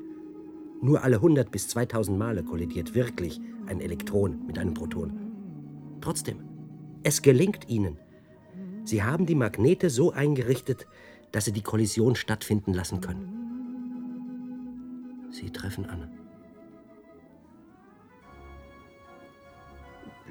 [0.81, 5.12] Nur alle 100 bis 2000 Male kollidiert wirklich ein Elektron mit einem Proton.
[6.00, 6.40] Trotzdem,
[7.05, 7.96] es gelingt ihnen.
[8.83, 10.88] Sie haben die Magnete so eingerichtet,
[11.31, 13.28] dass sie die Kollision stattfinden lassen können.
[15.31, 16.21] Sie treffen Anne.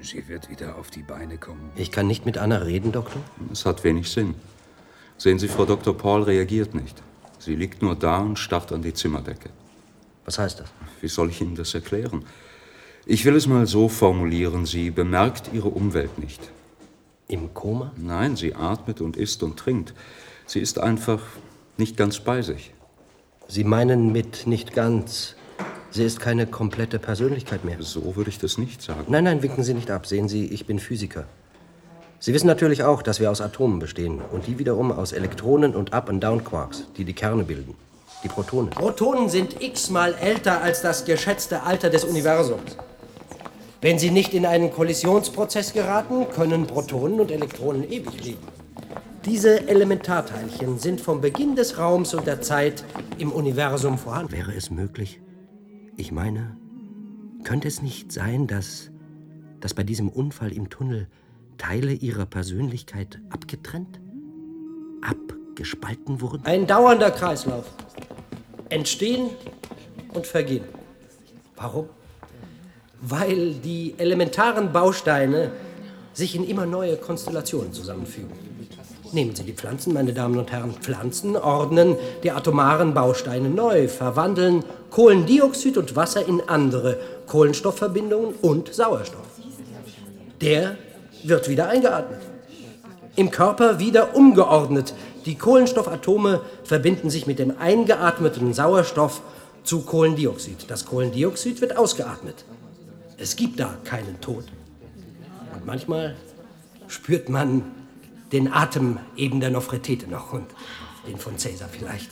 [0.01, 1.71] Sie wird wieder auf die Beine kommen.
[1.75, 3.21] Ich kann nicht mit Anna reden, Doktor?
[3.51, 4.35] Es hat wenig Sinn.
[5.17, 5.95] Sehen Sie, Frau Dr.
[5.95, 7.01] Paul reagiert nicht.
[7.37, 9.49] Sie liegt nur da und starrt an die Zimmerdecke.
[10.25, 10.69] Was heißt das?
[11.01, 12.25] Wie soll ich Ihnen das erklären?
[13.05, 14.65] Ich will es mal so formulieren.
[14.65, 16.41] Sie bemerkt ihre Umwelt nicht.
[17.27, 17.91] Im Koma?
[17.97, 19.93] Nein, sie atmet und isst und trinkt.
[20.45, 21.21] Sie ist einfach
[21.77, 22.73] nicht ganz bei sich.
[23.47, 25.35] Sie meinen mit nicht ganz.
[25.91, 27.75] Sie ist keine komplette Persönlichkeit mehr.
[27.79, 29.05] So würde ich das nicht sagen.
[29.09, 30.07] Nein, nein, winken Sie nicht ab.
[30.07, 31.25] Sehen Sie, ich bin Physiker.
[32.19, 35.91] Sie wissen natürlich auch, dass wir aus Atomen bestehen und die wiederum aus Elektronen und
[35.91, 37.75] Up- und Down-Quarks, die die Kerne bilden.
[38.23, 38.69] Die Protonen.
[38.69, 42.77] Protonen sind x-mal älter als das geschätzte Alter des Universums.
[43.81, 48.47] Wenn sie nicht in einen Kollisionsprozess geraten, können Protonen und Elektronen ewig leben.
[49.25, 52.83] Diese Elementarteilchen sind vom Beginn des Raums und der Zeit
[53.17, 54.31] im Universum vorhanden.
[54.31, 55.19] Wäre es möglich?
[55.97, 56.55] Ich meine,
[57.43, 58.91] könnte es nicht sein, dass,
[59.59, 61.07] dass bei diesem Unfall im Tunnel
[61.57, 63.99] Teile ihrer Persönlichkeit abgetrennt,
[65.01, 66.45] abgespalten wurden?
[66.45, 67.65] Ein dauernder Kreislauf.
[68.69, 69.29] Entstehen
[70.13, 70.63] und vergehen.
[71.55, 71.87] Warum?
[73.01, 75.51] Weil die elementaren Bausteine
[76.13, 78.50] sich in immer neue Konstellationen zusammenfügen.
[79.13, 80.73] Nehmen Sie die Pflanzen, meine Damen und Herren.
[80.73, 86.97] Pflanzen ordnen die atomaren Bausteine neu, verwandeln Kohlendioxid und Wasser in andere
[87.27, 89.27] Kohlenstoffverbindungen und Sauerstoff.
[90.39, 90.77] Der
[91.23, 92.21] wird wieder eingeatmet.
[93.17, 94.93] Im Körper wieder umgeordnet.
[95.25, 99.21] Die Kohlenstoffatome verbinden sich mit dem eingeatmeten Sauerstoff
[99.63, 100.69] zu Kohlendioxid.
[100.69, 102.45] Das Kohlendioxid wird ausgeatmet.
[103.17, 104.45] Es gibt da keinen Tod.
[105.53, 106.15] Und manchmal
[106.87, 107.63] spürt man
[108.31, 110.45] den Atem eben der Nofretete noch und
[111.07, 112.11] den von Caesar vielleicht.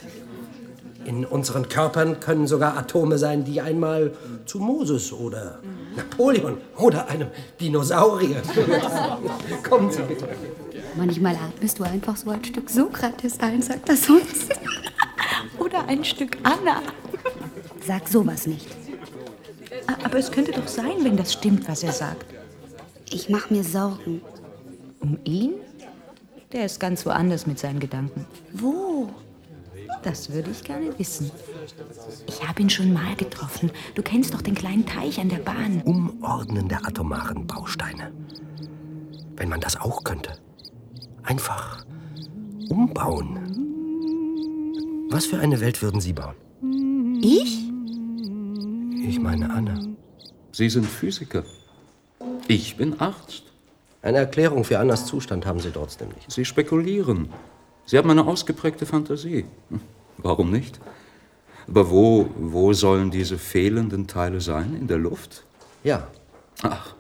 [1.05, 4.13] In unseren Körpern können sogar Atome sein, die einmal
[4.45, 5.59] zu Moses oder
[5.95, 7.29] Napoleon oder einem
[7.59, 8.41] Dinosaurier.
[9.69, 10.27] Kommen Sie bitte.
[10.95, 14.49] Manchmal atmest du einfach so ein Stück Sokrates ein, sag das uns.
[15.59, 16.81] Oder ein Stück Anna.
[17.85, 18.67] Sag sowas nicht.
[20.03, 22.25] Aber es könnte doch sein, wenn das stimmt, was er sagt.
[23.09, 24.21] Ich mache mir Sorgen.
[24.99, 25.53] Um ihn?
[26.51, 28.25] Der ist ganz woanders mit seinen Gedanken.
[28.53, 29.09] Wo?
[30.01, 31.29] Das würde ich gerne wissen.
[32.27, 33.69] Ich habe ihn schon mal getroffen.
[33.95, 35.81] Du kennst doch den kleinen Teich an der Bahn.
[35.83, 38.11] Umordnen der atomaren Bausteine.
[39.35, 40.31] Wenn man das auch könnte.
[41.23, 41.85] Einfach
[42.69, 43.45] umbauen.
[45.11, 46.35] Was für eine Welt würden Sie bauen?
[47.21, 47.69] Ich?
[49.07, 49.79] Ich meine Anna.
[50.51, 51.43] Sie sind Physiker.
[52.47, 53.48] Ich bin Arzt.
[54.01, 56.31] Eine Erklärung für Annas Zustand haben Sie trotzdem nicht.
[56.31, 57.29] Sie spekulieren.
[57.85, 59.45] Sie haben eine ausgeprägte Fantasie.
[59.69, 59.81] Hm,
[60.17, 60.79] Warum nicht?
[61.67, 64.75] Aber wo, wo sollen diese fehlenden Teile sein?
[64.75, 65.43] In der Luft?
[65.83, 66.07] Ja.
[66.63, 66.93] Ach.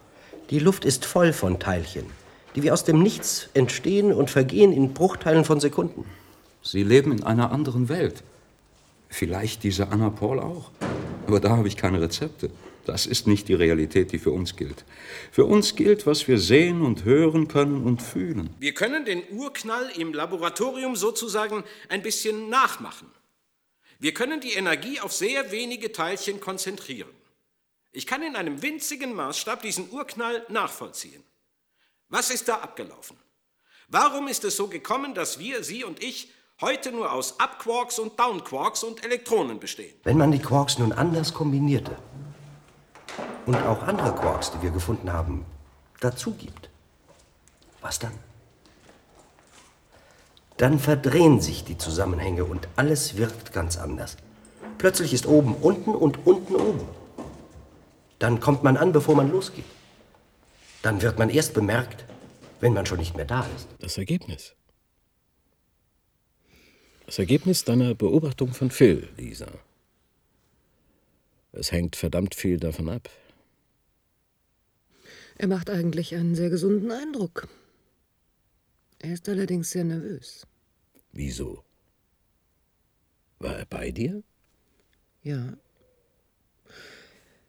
[0.49, 2.05] Die Luft ist voll von Teilchen,
[2.55, 6.05] die wie aus dem Nichts entstehen und vergehen in Bruchteilen von Sekunden.
[6.61, 8.23] Sie leben in einer anderen Welt.
[9.09, 10.71] Vielleicht diese Anna Paul auch.
[11.27, 12.49] Aber da habe ich keine Rezepte.
[12.89, 14.83] Das ist nicht die Realität, die für uns gilt.
[15.31, 18.49] Für uns gilt, was wir sehen und hören können und fühlen.
[18.57, 23.07] Wir können den Urknall im Laboratorium sozusagen ein bisschen nachmachen.
[23.99, 27.11] Wir können die Energie auf sehr wenige Teilchen konzentrieren.
[27.91, 31.21] Ich kann in einem winzigen Maßstab diesen Urknall nachvollziehen.
[32.07, 33.17] Was ist da abgelaufen?
[33.87, 38.19] Warum ist es so gekommen, dass wir, Sie und ich, heute nur aus Upquarks und
[38.19, 39.93] Downquarks und Elektronen bestehen?
[40.03, 41.95] Wenn man die Quarks nun anders kombinierte
[43.49, 45.43] und auch andere Quarks, die wir gefunden haben,
[46.01, 46.69] dazu gibt,
[47.81, 48.13] was dann?
[50.57, 54.17] Dann verdrehen sich die Zusammenhänge und alles wirkt ganz anders.
[54.77, 56.87] Plötzlich ist oben unten und unten oben.
[58.19, 59.65] Dann kommt man an, bevor man losgeht.
[60.83, 62.05] Dann wird man erst bemerkt,
[62.59, 63.67] wenn man schon nicht mehr da ist.
[63.79, 64.53] Das Ergebnis.
[67.07, 69.47] Das Ergebnis deiner Beobachtung von Phil, Lisa.
[71.51, 73.09] Es hängt verdammt viel davon ab.
[75.39, 77.47] Er macht eigentlich einen sehr gesunden Eindruck.
[78.99, 80.45] Er ist allerdings sehr nervös.
[81.13, 81.63] Wieso?
[83.39, 84.21] War er bei dir?
[85.23, 85.57] Ja.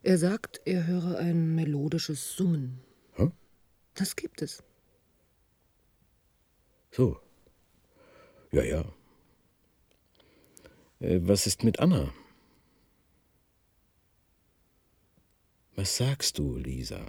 [0.05, 2.79] Er sagt, er höre ein melodisches Summen.
[3.15, 3.33] Hm?
[3.95, 4.63] Das gibt es.
[6.93, 7.21] So.
[8.53, 8.85] Ja, ja.
[11.01, 12.15] Äh, was ist mit Anna?
[15.75, 17.05] Was sagst du, Lisa?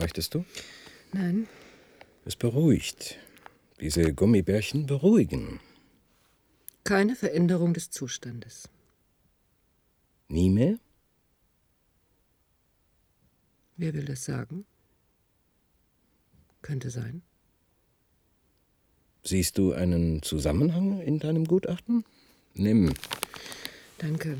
[0.00, 0.44] Möchtest du?
[1.12, 1.46] Nein,
[2.24, 3.16] Es beruhigt.
[3.80, 5.60] Diese Gummibärchen beruhigen.
[6.84, 8.68] keine Veränderung des Zustandes.
[10.28, 10.78] Nie mehr?
[13.76, 14.64] Wer will das sagen?
[16.62, 17.22] Könnte sein.
[19.22, 22.04] Siehst du einen Zusammenhang in deinem Gutachten?
[22.54, 22.92] Nimm.
[23.98, 24.38] Danke.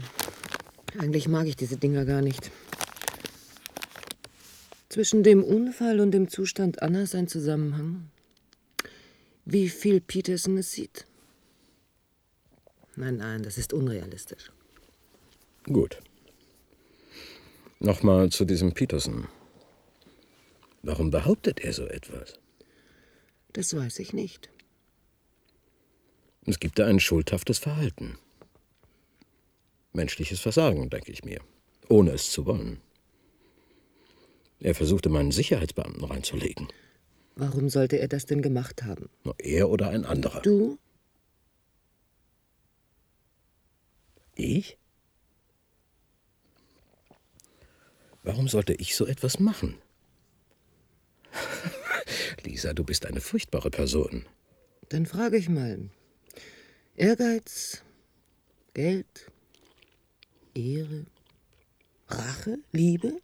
[0.99, 2.51] Eigentlich mag ich diese Dinger gar nicht.
[4.91, 8.11] Zwischen dem Unfall und dem Zustand Annas ein Zusammenhang.
[9.45, 11.07] Wie viel Peterson es sieht.
[12.97, 14.51] Nein, nein, das ist unrealistisch.
[15.63, 16.01] Gut.
[17.79, 19.29] Nochmal zu diesem Peterson.
[20.83, 22.35] Warum behauptet er so etwas?
[23.53, 24.51] Das weiß ich nicht.
[26.47, 28.19] Es gibt da ein schuldhaftes Verhalten.
[29.93, 31.41] Menschliches Versagen, denke ich mir,
[31.89, 32.81] ohne es zu wollen.
[34.61, 36.69] Er versuchte, meinen Sicherheitsbeamten reinzulegen.
[37.35, 39.09] Warum sollte er das denn gemacht haben?
[39.25, 40.43] Na, Er oder ein anderer.
[40.43, 40.79] Du?
[44.35, 44.77] Ich?
[48.23, 49.79] Warum sollte ich so etwas machen?
[52.45, 54.27] Lisa, du bist eine furchtbare Person.
[54.91, 55.89] Dann frage ich mal.
[56.97, 57.83] Ehrgeiz,
[58.75, 59.31] Geld,
[60.55, 61.07] Ehre,
[62.09, 63.21] Rache, Liebe?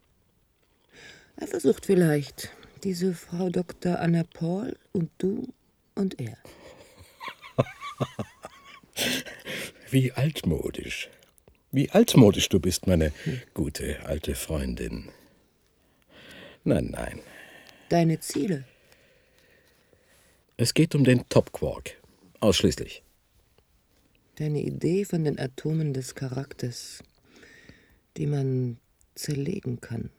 [1.39, 2.49] Er versucht vielleicht,
[2.83, 3.99] diese Frau Dr.
[3.99, 5.53] Anna Paul und du
[5.93, 6.37] und er.
[9.91, 11.09] Wie altmodisch.
[11.71, 13.13] Wie altmodisch du bist, meine
[13.53, 15.09] gute alte Freundin.
[16.63, 17.21] Nein, nein.
[17.89, 18.65] Deine Ziele?
[20.57, 22.01] Es geht um den Top Quark.
[22.39, 23.03] Ausschließlich.
[24.35, 27.03] Deine Idee von den Atomen des Charakters,
[28.17, 28.79] die man
[29.15, 30.09] zerlegen kann.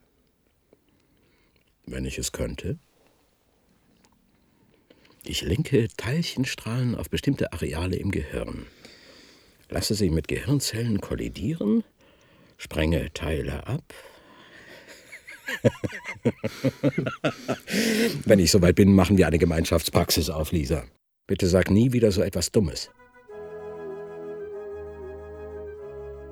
[1.91, 2.79] Wenn ich es könnte.
[5.25, 8.67] Ich lenke Teilchenstrahlen auf bestimmte Areale im Gehirn,
[9.69, 11.83] lasse sie mit Gehirnzellen kollidieren,
[12.59, 13.95] sprenge Teile ab.
[18.25, 20.85] Wenn ich soweit bin, machen wir eine Gemeinschaftspraxis auf, Lisa.
[21.27, 22.91] Bitte sag nie wieder so etwas Dummes.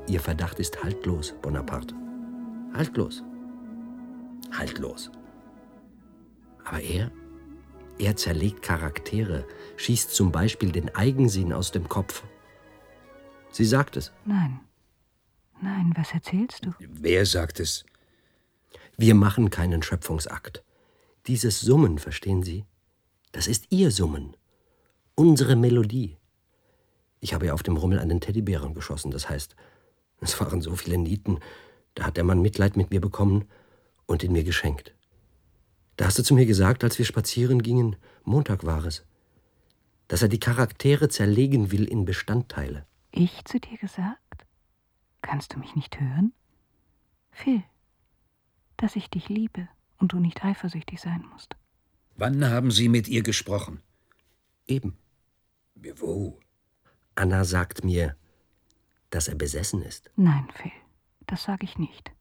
[0.09, 1.95] Ihr Verdacht ist haltlos, Bonaparte.
[2.75, 3.23] Haltlos.
[4.53, 5.11] Haltlos.
[6.67, 7.12] Aber er,
[7.99, 9.47] er zerlegt Charaktere,
[9.77, 12.25] schießt zum Beispiel den Eigensinn aus dem Kopf.
[13.53, 14.12] Sie sagt es.
[14.25, 14.61] Nein.
[15.62, 16.75] Nein, was erzählst du?
[16.81, 17.87] Wer sagt es?
[18.97, 20.64] Wir machen keinen Schöpfungsakt.
[21.29, 22.64] Dieses Summen, verstehen Sie?
[23.31, 24.37] Das ist Ihr Summen.
[25.14, 26.17] Unsere Melodie.
[27.21, 29.12] Ich habe ja auf dem Rummel einen Teddybären geschossen.
[29.12, 29.55] Das heißt,
[30.21, 31.39] es waren so viele Nieten.
[31.95, 33.45] Da hat der Mann Mitleid mit mir bekommen
[34.07, 34.95] und ihn mir geschenkt.
[35.97, 39.05] Da hast du zu mir gesagt, als wir spazieren gingen, Montag war es,
[40.09, 42.86] dass er die Charaktere zerlegen will in Bestandteile.
[43.12, 44.47] Ich zu dir gesagt?
[45.22, 46.32] Kannst du mich nicht hören?
[47.30, 47.62] Phil,
[48.76, 49.68] dass ich dich liebe
[49.99, 51.57] und du nicht eifersüchtig sein musst.
[52.16, 53.80] Wann haben Sie mit ihr gesprochen?
[54.66, 54.97] Eben.
[55.97, 56.38] Wo?
[57.14, 58.16] Anna sagt mir,
[59.11, 60.11] dass er besessen ist.
[60.16, 60.72] Nein, Phil,
[61.26, 62.12] das sage ich nicht.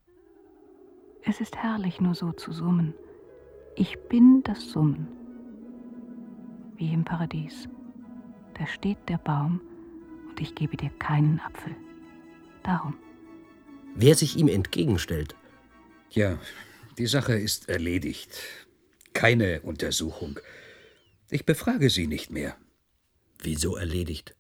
[1.23, 2.93] Es ist herrlich, nur so zu summen.
[3.75, 5.07] Ich bin das Summen.
[6.77, 7.67] Wie im Paradies.
[8.57, 9.59] Da steht der Baum
[10.29, 11.75] und ich gebe dir keinen Apfel.
[12.63, 12.95] Darum.
[13.95, 15.35] Wer sich ihm entgegenstellt,
[16.11, 16.39] Ja,
[16.97, 18.39] die Sache ist erledigt.
[19.13, 20.39] Keine Untersuchung.
[21.29, 22.55] Ich befrage Sie nicht mehr.
[23.39, 24.35] Wieso erledigt?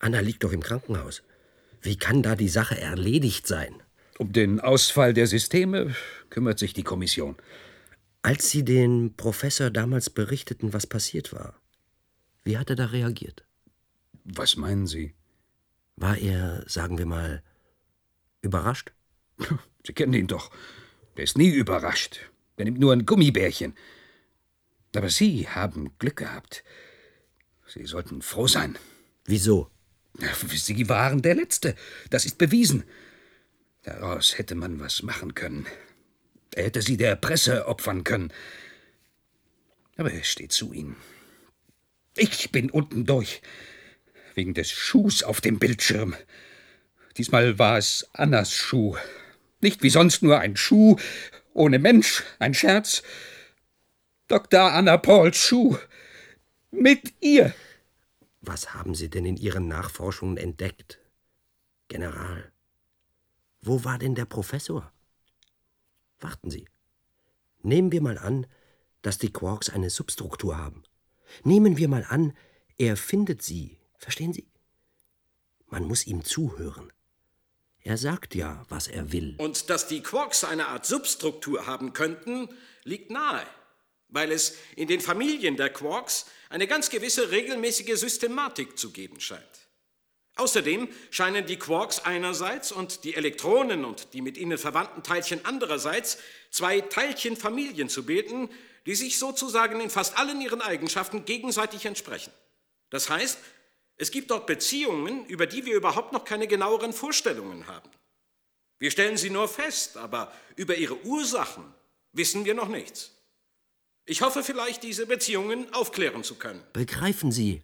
[0.00, 1.22] Anna liegt doch im Krankenhaus.
[1.82, 3.74] Wie kann da die Sache erledigt sein?
[4.18, 5.94] Um den Ausfall der Systeme
[6.30, 7.36] kümmert sich die Kommission.
[8.22, 11.60] Als Sie den Professor damals berichteten, was passiert war,
[12.42, 13.44] wie hat er da reagiert?
[14.24, 15.14] Was meinen Sie?
[15.96, 17.42] War er, sagen wir mal,
[18.42, 18.92] überrascht?
[19.86, 20.50] Sie kennen ihn doch.
[21.16, 22.30] Der ist nie überrascht.
[22.58, 23.74] Der nimmt nur ein Gummibärchen.
[24.94, 26.64] Aber Sie haben Glück gehabt.
[27.66, 28.78] Sie sollten froh sein.
[29.24, 29.70] Wieso?
[30.48, 31.74] Sie waren der Letzte.
[32.10, 32.84] Das ist bewiesen.
[33.82, 35.66] Daraus hätte man was machen können.
[36.54, 38.32] Er hätte sie der Presse opfern können.
[39.96, 40.96] Aber er steht zu Ihnen.
[42.16, 43.42] Ich bin unten durch.
[44.34, 46.14] Wegen des Schuhs auf dem Bildschirm.
[47.16, 48.96] Diesmal war es Annas Schuh.
[49.60, 50.96] Nicht wie sonst nur ein Schuh
[51.52, 53.02] ohne Mensch, ein Scherz.
[54.28, 54.72] Dr.
[54.72, 55.76] Anna Pauls Schuh.
[56.70, 57.52] Mit ihr.
[58.40, 60.98] Was haben Sie denn in Ihren Nachforschungen entdeckt?
[61.88, 62.52] General,
[63.60, 64.92] wo war denn der Professor?
[66.20, 66.66] Warten Sie.
[67.62, 68.46] Nehmen wir mal an,
[69.02, 70.82] dass die Quarks eine Substruktur haben.
[71.44, 72.36] Nehmen wir mal an,
[72.78, 73.78] er findet sie.
[73.98, 74.50] Verstehen Sie?
[75.66, 76.92] Man muss ihm zuhören.
[77.82, 79.36] Er sagt ja, was er will.
[79.38, 82.48] Und dass die Quarks eine Art Substruktur haben könnten,
[82.84, 83.46] liegt nahe,
[84.08, 89.59] weil es in den Familien der Quarks eine ganz gewisse regelmäßige Systematik zu geben scheint.
[90.40, 96.16] Außerdem scheinen die Quarks einerseits und die Elektronen und die mit ihnen verwandten Teilchen andererseits
[96.50, 98.48] zwei Teilchenfamilien zu bilden,
[98.86, 102.32] die sich sozusagen in fast allen ihren Eigenschaften gegenseitig entsprechen.
[102.88, 103.38] Das heißt,
[103.98, 107.90] es gibt dort Beziehungen, über die wir überhaupt noch keine genaueren Vorstellungen haben.
[108.78, 111.64] Wir stellen sie nur fest, aber über ihre Ursachen
[112.12, 113.10] wissen wir noch nichts.
[114.06, 116.62] Ich hoffe vielleicht, diese Beziehungen aufklären zu können.
[116.72, 117.62] Begreifen Sie?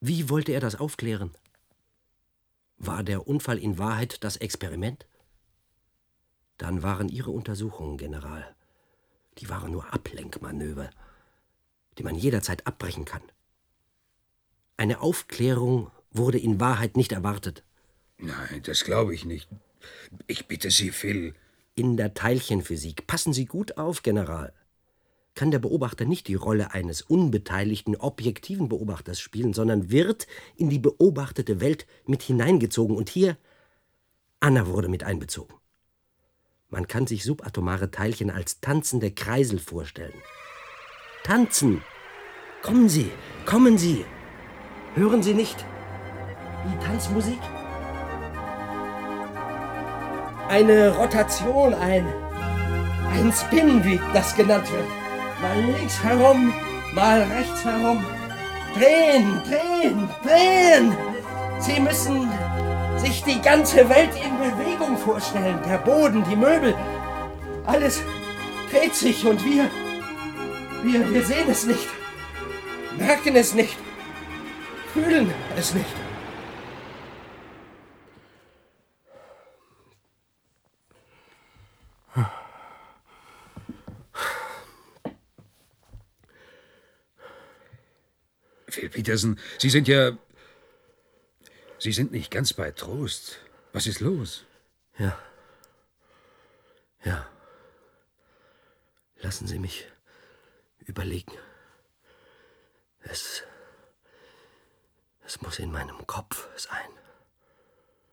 [0.00, 1.30] Wie wollte er das aufklären?
[2.78, 5.06] War der Unfall in Wahrheit das Experiment?
[6.58, 8.54] Dann waren Ihre Untersuchungen, General.
[9.38, 10.90] Die waren nur Ablenkmanöver,
[11.98, 13.22] die man jederzeit abbrechen kann.
[14.76, 17.62] Eine Aufklärung wurde in Wahrheit nicht erwartet.
[18.18, 19.48] Nein, das glaube ich nicht.
[20.26, 21.34] Ich bitte Sie, Phil.
[21.74, 24.52] In der Teilchenphysik, passen Sie gut auf, General,
[25.36, 30.26] kann der Beobachter nicht die Rolle eines unbeteiligten, objektiven Beobachters spielen, sondern wird
[30.56, 32.96] in die beobachtete Welt mit hineingezogen.
[32.96, 33.36] Und hier,
[34.40, 35.54] Anna wurde mit einbezogen.
[36.68, 40.20] Man kann sich subatomare Teilchen als tanzende Kreisel vorstellen.
[41.22, 41.82] Tanzen!
[42.62, 43.10] Kommen Sie,
[43.44, 44.04] kommen Sie!
[44.94, 45.64] Hören Sie nicht
[46.64, 47.38] die Tanzmusik?
[50.48, 52.06] Eine Rotation, ein,
[53.12, 55.05] ein Spin, wie das genannt wird.
[55.40, 56.52] Mal links herum,
[56.94, 58.04] mal rechts herum.
[58.74, 60.96] Drehen, drehen, drehen!
[61.58, 62.30] Sie müssen
[62.98, 65.58] sich die ganze Welt in Bewegung vorstellen.
[65.68, 66.74] Der Boden, die Möbel,
[67.66, 68.02] alles
[68.70, 69.70] dreht sich und wir,
[70.82, 71.88] wir, wir sehen es nicht,
[72.98, 73.76] merken es nicht,
[74.92, 76.05] fühlen es nicht.
[88.76, 90.18] Phil Peterson, Sie sind ja.
[91.78, 93.38] Sie sind nicht ganz bei Trost.
[93.72, 94.44] Was ist los?
[94.98, 95.18] Ja.
[97.02, 97.26] Ja.
[99.16, 99.86] Lassen Sie mich
[100.80, 101.32] überlegen.
[103.00, 103.44] Es.
[105.24, 106.90] Es muss in meinem Kopf sein.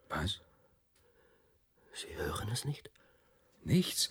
[0.07, 0.39] Was?
[1.93, 2.89] Sie hören es nicht?
[3.65, 4.09] Nichts.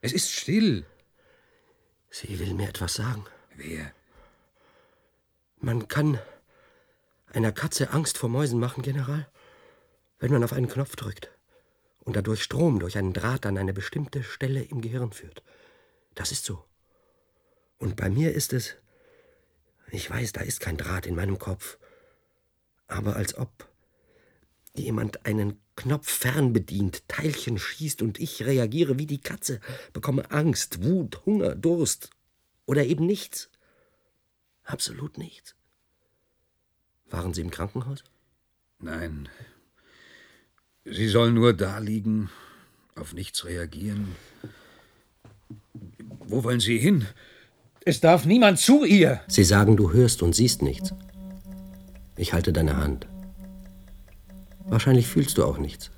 [0.00, 0.86] Es ist still.
[2.08, 3.26] Sie will mir etwas sagen.
[3.54, 3.92] Wer?
[5.64, 6.18] Man kann
[7.32, 9.30] einer Katze Angst vor Mäusen machen, General,
[10.18, 11.30] wenn man auf einen Knopf drückt
[12.00, 15.44] und dadurch Strom durch einen Draht an eine bestimmte Stelle im Gehirn führt.
[16.16, 16.64] Das ist so.
[17.78, 18.74] Und bei mir ist es.
[19.92, 21.78] Ich weiß, da ist kein Draht in meinem Kopf.
[22.88, 23.68] Aber als ob
[24.74, 29.60] jemand einen Knopf fernbedient, Teilchen schießt und ich reagiere wie die Katze,
[29.92, 32.10] bekomme Angst, Wut, Hunger, Durst
[32.66, 33.51] oder eben nichts.
[34.64, 35.54] Absolut nichts.
[37.10, 38.04] Waren Sie im Krankenhaus?
[38.78, 39.28] Nein.
[40.84, 42.30] Sie soll nur da liegen,
[42.96, 44.16] auf nichts reagieren.
[46.20, 47.06] Wo wollen Sie hin?
[47.84, 49.20] Es darf niemand zu ihr.
[49.28, 50.94] Sie sagen, du hörst und siehst nichts.
[52.16, 53.06] Ich halte deine Hand.
[54.64, 55.90] Wahrscheinlich fühlst du auch nichts.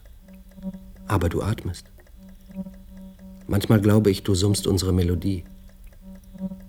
[1.07, 1.87] Aber du atmest.
[3.47, 5.45] Manchmal glaube ich, du summst unsere Melodie.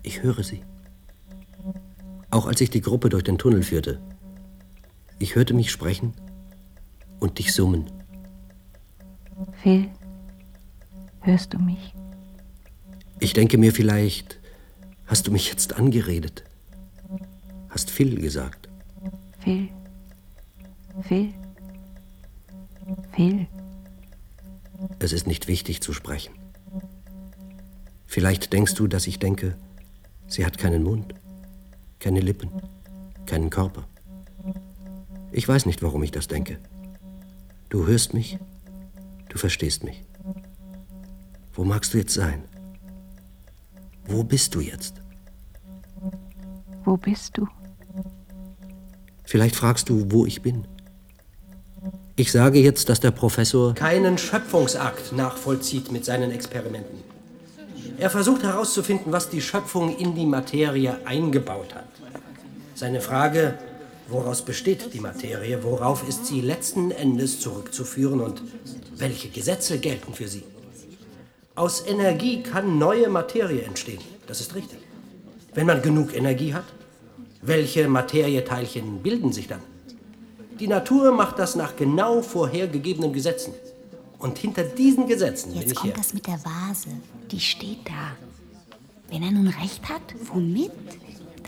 [0.02, 0.62] Ich höre sie.
[2.30, 4.00] Auch als ich die Gruppe durch den Tunnel führte.
[5.18, 6.12] Ich hörte mich sprechen
[7.20, 7.90] und dich summen.
[9.62, 9.88] Phil,
[11.22, 11.94] hörst du mich?
[13.20, 14.40] Ich denke mir vielleicht,
[15.06, 16.44] hast du mich jetzt angeredet?
[17.70, 18.68] Hast Phil gesagt?
[19.40, 19.68] Phil,
[21.02, 21.32] Phil,
[23.12, 23.46] Phil.
[24.98, 26.34] Es ist nicht wichtig zu sprechen.
[28.06, 29.56] Vielleicht denkst du, dass ich denke,
[30.26, 31.14] sie hat keinen Mund,
[31.98, 32.50] keine Lippen,
[33.26, 33.86] keinen Körper.
[35.32, 36.58] Ich weiß nicht, warum ich das denke.
[37.68, 38.38] Du hörst mich,
[39.28, 40.04] du verstehst mich.
[41.52, 42.44] Wo magst du jetzt sein?
[44.06, 44.94] Wo bist du jetzt?
[46.84, 47.48] Wo bist du?
[49.24, 50.66] Vielleicht fragst du, wo ich bin.
[52.14, 57.15] Ich sage jetzt, dass der Professor keinen Schöpfungsakt nachvollzieht mit seinen Experimenten.
[57.98, 61.86] Er versucht herauszufinden, was die Schöpfung in die Materie eingebaut hat.
[62.74, 63.58] Seine Frage,
[64.08, 68.42] woraus besteht die Materie, worauf ist sie letzten Endes zurückzuführen und
[68.96, 70.44] welche Gesetze gelten für sie.
[71.54, 74.78] Aus Energie kann neue Materie entstehen, das ist richtig.
[75.54, 76.66] Wenn man genug Energie hat,
[77.40, 79.62] welche Materieteilchen bilden sich dann?
[80.60, 83.54] Die Natur macht das nach genau vorhergegebenen Gesetzen.
[84.18, 85.98] Und hinter diesen Gesetzen bin Jetzt ich kommt her.
[85.98, 86.88] das mit der Vase.
[87.30, 88.16] Die steht da.
[89.10, 90.02] Wenn er nun recht hat,
[90.32, 90.72] womit?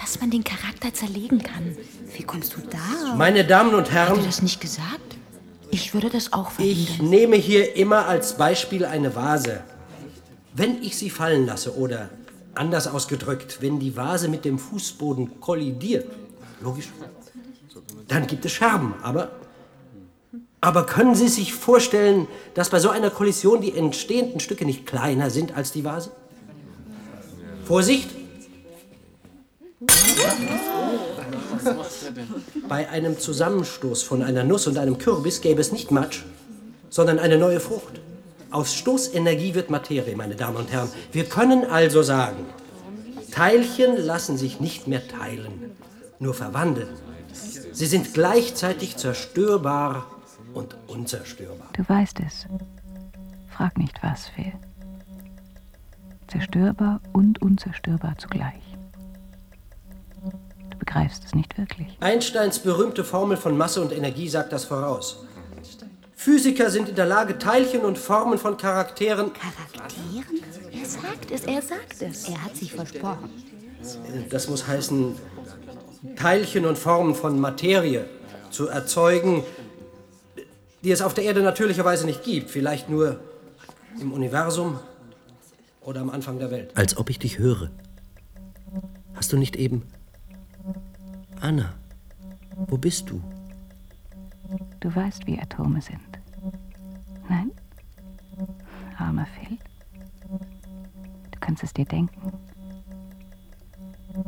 [0.00, 1.76] Dass man den Charakter zerlegen kann.
[2.16, 3.14] Wie kommst du da?
[3.16, 5.16] Meine Damen und Herren, Hat er das nicht gesagt?
[5.70, 7.10] Ich würde das auch ich verhindern.
[7.10, 9.60] nehme hier immer als Beispiel eine Vase.
[10.54, 12.10] Wenn ich sie fallen lasse oder
[12.54, 16.06] anders ausgedrückt, wenn die Vase mit dem Fußboden kollidiert,
[16.60, 16.88] logisch,
[18.08, 18.94] dann gibt es Scherben.
[19.02, 19.30] Aber,
[20.60, 25.30] aber können Sie sich vorstellen, dass bei so einer Kollision die entstehenden Stücke nicht kleiner
[25.30, 26.10] sind als die Vase?
[27.64, 28.10] Vorsicht!
[32.68, 36.24] Bei einem Zusammenstoß von einer Nuss und einem Kürbis gäbe es nicht Matsch,
[36.90, 38.00] sondern eine neue Frucht.
[38.50, 40.88] Aus Stoßenergie wird Materie, meine Damen und Herren.
[41.12, 42.46] Wir können also sagen,
[43.30, 45.72] Teilchen lassen sich nicht mehr teilen,
[46.18, 46.88] nur verwandeln.
[47.72, 50.06] Sie sind gleichzeitig zerstörbar
[50.54, 51.68] und unzerstörbar.
[51.74, 52.46] Du weißt es.
[53.48, 54.52] Frag nicht was, Phil.
[56.28, 58.62] Zerstörbar und unzerstörbar zugleich.
[60.70, 61.96] Du begreifst es nicht wirklich.
[62.00, 65.24] Einsteins berühmte Formel von Masse und Energie sagt das voraus.
[66.14, 69.32] Physiker sind in der Lage, Teilchen und Formen von Charakteren.
[69.32, 70.42] Charakteren?
[70.72, 72.28] Er sagt es, er sagt es.
[72.28, 73.30] Er hat sich versprochen.
[74.28, 75.14] Das muss heißen,
[76.16, 78.06] Teilchen und Formen von Materie
[78.50, 79.44] zu erzeugen,
[80.82, 82.50] die es auf der Erde natürlicherweise nicht gibt.
[82.50, 83.20] Vielleicht nur
[84.00, 84.78] im Universum
[85.80, 86.76] oder am Anfang der Welt.
[86.76, 87.70] Als ob ich dich höre.
[89.14, 89.82] Hast du nicht eben.
[91.40, 91.74] Anna,
[92.66, 93.22] wo bist du?
[94.80, 96.00] Du weißt, wie Atome sind.
[97.28, 97.50] Nein?
[98.96, 99.58] Armer Phil.
[101.30, 102.32] Du kannst es dir denken.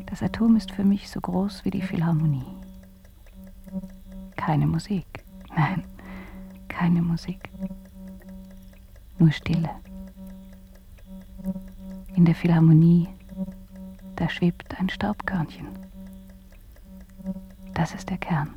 [0.06, 2.44] Das Atom ist für mich so groß wie die Philharmonie.
[4.36, 5.24] Keine Musik.
[5.54, 5.84] Nein,
[6.80, 7.50] keine Musik.
[9.18, 9.68] Nur Stille.
[12.16, 13.06] In der Philharmonie,
[14.16, 15.68] da schwebt ein Staubkörnchen.
[17.74, 18.54] Das ist der Kern.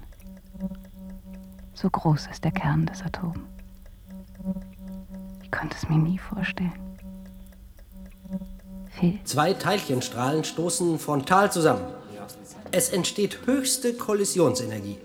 [1.73, 3.39] So groß ist der Kern des Atoms.
[5.51, 6.79] konnte es mir nie vorstellen.
[8.91, 11.87] Phil, Zwei Teilchenstrahlen stoßen frontal zusammen.
[12.71, 14.99] Es entsteht höchste Kollisionsenergie.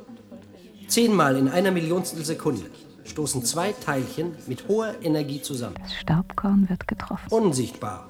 [0.87, 2.71] Zehnmal in einer Millionstel Sekunde
[3.09, 5.77] stoßen zwei Teilchen mit hoher Energie zusammen.
[5.81, 7.27] das Staubkorn wird getroffen.
[7.31, 8.07] Unsichtbar.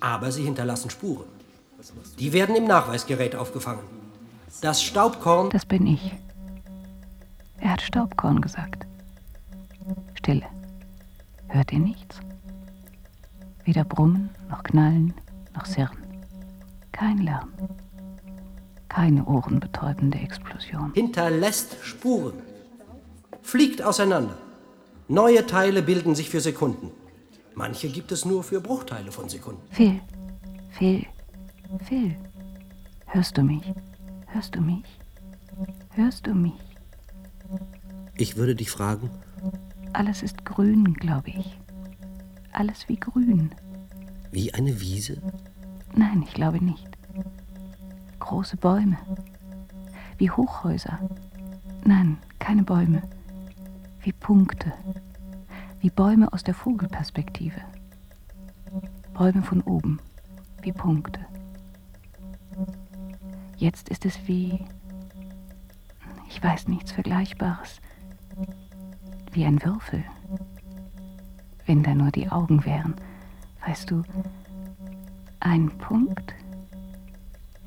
[0.00, 1.24] Aber sie hinterlassen Spuren.
[2.18, 3.82] Die werden im Nachweisgerät aufgefangen.
[4.60, 5.50] Das Staubkorn.
[5.50, 6.14] Das bin ich.
[7.60, 8.86] Er hat Staubkorn gesagt.
[10.14, 10.46] Stille.
[11.48, 12.20] Hört ihr nichts?
[13.64, 15.14] Weder Brummen, noch Knallen,
[15.54, 15.98] noch Sirren.
[16.92, 17.50] Kein Lärm.
[18.88, 20.92] Keine ohrenbetäubende Explosion.
[20.94, 22.34] hinterlässt Spuren,
[23.48, 24.36] fliegt auseinander.
[25.08, 26.90] Neue Teile bilden sich für Sekunden.
[27.54, 29.62] Manche gibt es nur für Bruchteile von Sekunden.
[29.70, 30.00] Phil,
[30.70, 31.06] Phil,
[31.86, 32.14] Phil.
[33.06, 33.62] Hörst du mich?
[34.26, 34.84] Hörst du mich?
[35.94, 36.52] Hörst du mich?
[38.16, 39.10] Ich würde dich fragen,
[39.94, 41.58] Alles ist grün, glaube ich.
[42.52, 43.50] Alles wie grün.
[44.30, 45.22] wie eine Wiese?
[45.94, 46.86] Nein, ich glaube nicht.
[48.18, 48.98] Große Bäume.
[50.18, 50.98] Wie Hochhäuser.
[51.84, 53.00] Nein, keine Bäume.
[54.08, 54.72] Wie Punkte.
[55.80, 57.60] Wie Bäume aus der Vogelperspektive.
[59.12, 60.00] Bäume von oben.
[60.62, 61.20] Wie Punkte.
[63.58, 64.64] Jetzt ist es wie.
[66.26, 67.82] Ich weiß nichts Vergleichbares.
[69.32, 70.02] Wie ein Würfel.
[71.66, 72.94] Wenn da nur die Augen wären.
[73.66, 74.04] Weißt du,
[75.40, 76.34] ein Punkt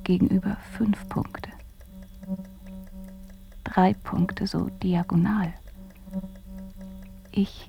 [0.04, 1.52] gegenüber fünf Punkte.
[3.64, 5.54] Drei Punkte so diagonal.
[7.32, 7.68] Ich,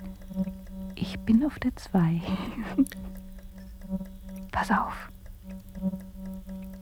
[0.94, 2.20] ich bin auf der zwei.
[4.52, 5.08] Pass auf.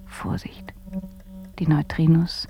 [0.07, 0.73] Vorsicht.
[1.59, 2.49] Die Neutrinos,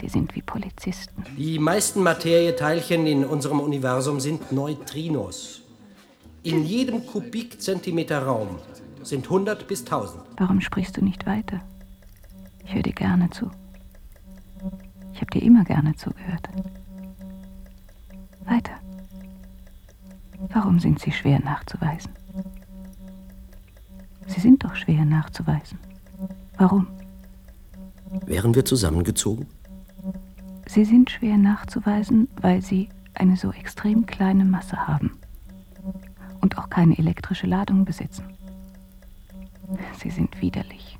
[0.00, 1.24] die sind wie Polizisten.
[1.36, 5.62] Die meisten Materieteilchen in unserem Universum sind Neutrinos.
[6.42, 8.58] In jedem Kubikzentimeter Raum
[9.02, 10.22] sind 100 bis 1000.
[10.38, 11.60] Warum sprichst du nicht weiter?
[12.64, 13.50] Ich höre dir gerne zu.
[15.12, 16.48] Ich habe dir immer gerne zugehört.
[18.44, 18.77] Weiter.
[20.58, 22.10] Warum sind sie schwer nachzuweisen?
[24.26, 25.78] Sie sind doch schwer nachzuweisen.
[26.56, 26.88] Warum?
[28.26, 29.46] Wären wir zusammengezogen?
[30.66, 35.16] Sie sind schwer nachzuweisen, weil sie eine so extrem kleine Masse haben
[36.40, 38.24] und auch keine elektrische Ladung besitzen.
[40.00, 40.98] Sie sind widerlich.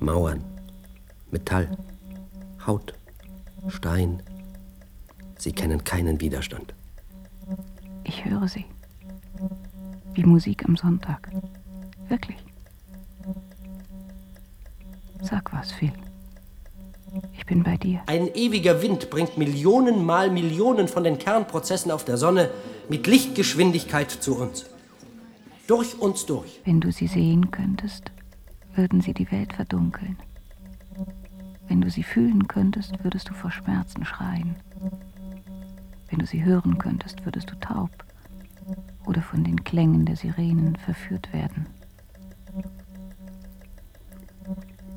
[0.00, 0.42] Mauern,
[1.30, 1.76] Metall,
[2.66, 2.94] Haut,
[3.68, 4.22] Stein.
[5.36, 6.72] Sie kennen keinen Widerstand.
[8.24, 8.64] Ich höre sie.
[10.14, 11.28] Wie Musik am Sonntag.
[12.08, 12.38] Wirklich.
[15.20, 15.92] Sag was, Phil.
[17.32, 18.00] Ich bin bei dir.
[18.06, 22.50] Ein ewiger Wind bringt Millionen mal Millionen von den Kernprozessen auf der Sonne
[22.88, 24.66] mit Lichtgeschwindigkeit zu uns.
[25.66, 26.60] Durch uns durch.
[26.64, 28.12] Wenn du sie sehen könntest,
[28.74, 30.16] würden sie die Welt verdunkeln.
[31.66, 34.56] Wenn du sie fühlen könntest, würdest du vor Schmerzen schreien.
[36.08, 37.90] Wenn du sie hören könntest, würdest du taub
[39.06, 41.66] oder von den Klängen der Sirenen verführt werden.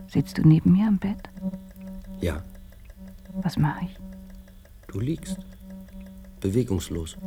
[0.08, 1.30] Sitzt du neben mir am Bett?
[2.22, 2.42] Ja,
[3.42, 3.98] Was mache ich?
[4.88, 5.38] du liegst.
[6.40, 7.18] Bewegungslos.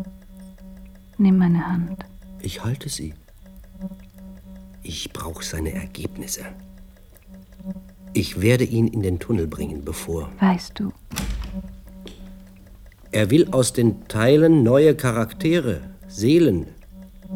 [1.18, 2.04] Nimm meine Hand.
[2.40, 3.12] Ich halte sie.
[4.82, 6.46] Ich brauche seine Ergebnisse.
[8.14, 10.30] Ich werde ihn in den Tunnel bringen, bevor.
[10.40, 10.92] Weißt du,
[13.10, 16.66] Er will aus den Teilen neue Charaktere, Seelen.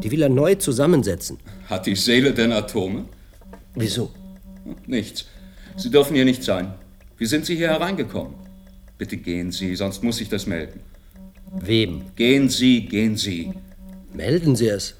[0.01, 1.37] Die will er neu zusammensetzen.
[1.69, 3.05] Hat die Seele denn Atome?
[3.75, 4.11] Wieso?
[4.87, 5.25] Nichts.
[5.77, 6.73] Sie dürfen hier nicht sein.
[7.17, 8.33] Wie sind Sie hier hereingekommen?
[8.97, 10.79] Bitte gehen Sie, sonst muss ich das melden.
[11.51, 12.03] Wem?
[12.15, 13.53] Gehen Sie, gehen Sie.
[14.13, 14.95] Melden Sie es.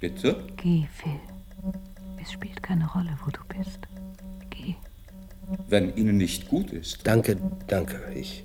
[0.00, 0.36] Bitte?
[0.56, 1.20] geh, Phil.
[2.22, 3.80] Es spielt keine Rolle, wo du bist.
[4.50, 4.74] Geh.
[5.68, 7.06] Wenn Ihnen nicht gut ist.
[7.06, 7.36] Danke,
[7.66, 8.00] danke.
[8.14, 8.44] Ich,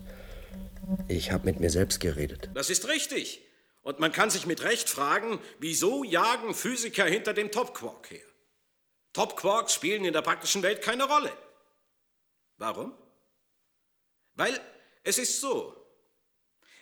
[1.07, 2.49] ich habe mit mir selbst geredet.
[2.53, 3.41] Das ist richtig.
[3.82, 8.25] Und man kann sich mit Recht fragen, wieso jagen Physiker hinter dem Top-Quark her?
[9.13, 11.36] Top-Quarks spielen in der praktischen Welt keine Rolle.
[12.57, 12.95] Warum?
[14.36, 14.59] Weil
[15.03, 15.75] es ist so,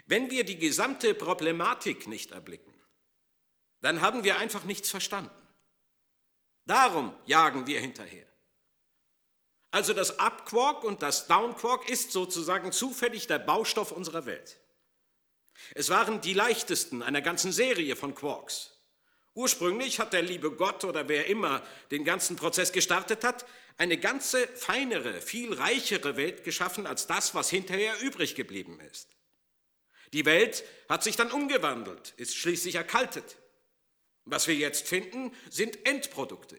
[0.06, 2.74] wenn wir die gesamte Problematik nicht erblicken,
[3.82, 5.48] dann haben wir einfach nichts verstanden.
[6.66, 8.28] Darum jagen wir hinterher.
[9.72, 14.60] Also das Up-Quark und das Down-Quark ist sozusagen zufällig der Baustoff unserer Welt.
[15.76, 18.74] Es waren die leichtesten einer ganzen Serie von Quarks.
[19.34, 23.46] Ursprünglich hat der liebe Gott oder wer immer den ganzen Prozess gestartet hat,
[23.78, 29.10] eine ganze feinere, viel reichere Welt geschaffen als das, was hinterher übrig geblieben ist.
[30.14, 33.38] Die Welt hat sich dann umgewandelt, ist schließlich erkaltet.
[34.26, 36.58] Was wir jetzt finden, sind Endprodukte.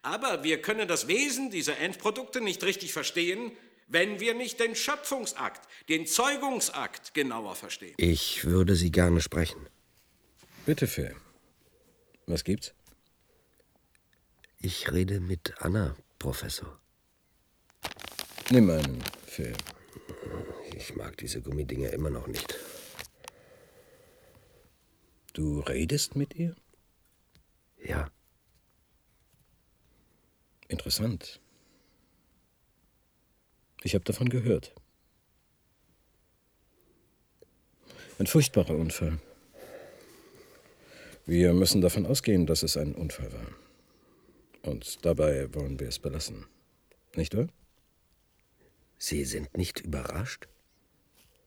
[0.00, 3.56] Aber wir können das Wesen dieser Endprodukte nicht richtig verstehen,
[3.88, 7.94] wenn wir nicht den Schöpfungsakt, den Zeugungsakt genauer verstehen.
[7.96, 9.66] Ich würde Sie gerne sprechen.
[10.66, 11.14] Bitte, Phil.
[12.26, 12.74] Was gibt's?
[14.60, 16.78] Ich rede mit Anna, Professor.
[18.50, 19.52] Nimm einen, Phil.
[20.76, 22.58] Ich mag diese Gummidinger immer noch nicht.
[25.32, 26.54] Du redest mit ihr?
[27.82, 28.10] Ja.
[30.68, 31.40] Interessant.
[33.84, 34.74] Ich habe davon gehört.
[38.18, 39.18] Ein furchtbarer Unfall.
[41.26, 44.70] Wir müssen davon ausgehen, dass es ein Unfall war.
[44.70, 46.46] Und dabei wollen wir es belassen.
[47.16, 47.48] Nicht wahr?
[48.98, 50.46] Sie sind nicht überrascht?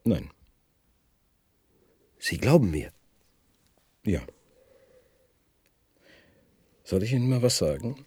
[0.03, 0.29] Nein.
[2.19, 2.91] Sie glauben mir?
[4.03, 4.21] Ja.
[6.83, 8.05] Soll ich Ihnen mal was sagen?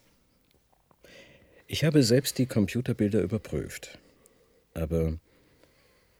[1.66, 3.98] Ich habe selbst die Computerbilder überprüft.
[4.78, 5.18] Aber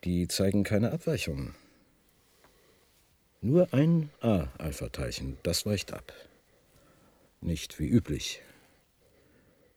[0.03, 1.55] die zeigen keine Abweichungen.
[3.41, 6.13] Nur ein A-Alpha-Teilchen, das weicht ab.
[7.41, 8.43] Nicht wie üblich.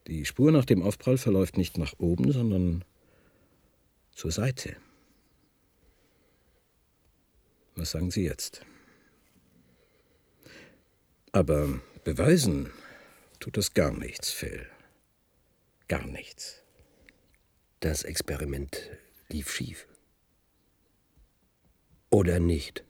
[0.08, 2.84] Die Spur nach dem Aufprall verläuft nicht nach oben, sondern
[4.10, 4.76] zur Seite.
[7.76, 8.66] Was sagen Sie jetzt?
[11.30, 12.72] Aber beweisen
[13.38, 14.66] tut das gar nichts, Phil.
[15.86, 16.61] Gar nichts.
[17.82, 18.90] Das Experiment
[19.28, 19.88] lief schief.
[22.10, 22.84] Oder nicht?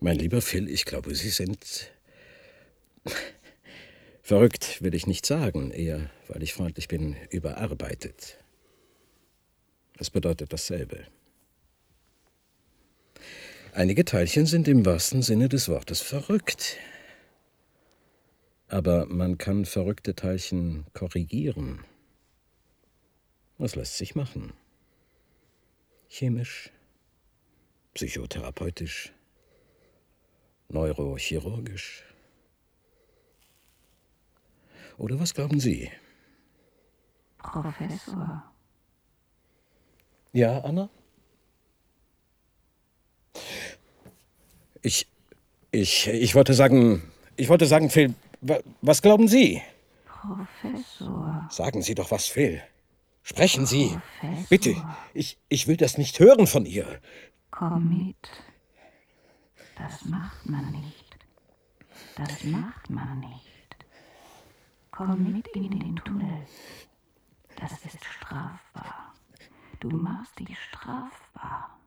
[0.00, 1.92] Mein lieber Phil, ich glaube, Sie sind.
[4.22, 8.38] Verrückt will ich nicht sagen, eher, weil ich freundlich bin, überarbeitet.
[10.00, 11.06] Es bedeutet dasselbe.
[13.72, 16.76] Einige Teilchen sind im wahrsten Sinne des Wortes verrückt.
[18.66, 21.84] Aber man kann verrückte Teilchen korrigieren.
[23.58, 24.52] Das lässt sich machen.
[26.08, 26.70] Chemisch,
[27.94, 29.12] psychotherapeutisch,
[30.68, 32.04] neurochirurgisch.
[34.96, 35.90] Oder was glauben Sie?
[37.38, 38.42] Professor.
[40.32, 40.88] Ja, Anna?
[44.82, 45.06] Ich,
[45.70, 47.02] ich, ich wollte sagen,
[47.36, 49.62] ich wollte sagen, Phil, wa- was glauben Sie?
[50.06, 51.46] Professor.
[51.50, 52.62] Sagen Sie doch was, Phil.
[53.28, 53.94] Sprechen Sie.
[54.48, 54.74] Bitte,
[55.12, 56.98] ich, ich will das nicht hören von ihr.
[57.50, 58.30] Komm mit.
[59.76, 61.18] Das macht man nicht.
[62.16, 63.76] Das macht man nicht.
[64.90, 66.46] Komm mit in den Tunnel.
[67.56, 69.12] Das ist strafbar.
[69.80, 71.78] Du machst dich strafbar.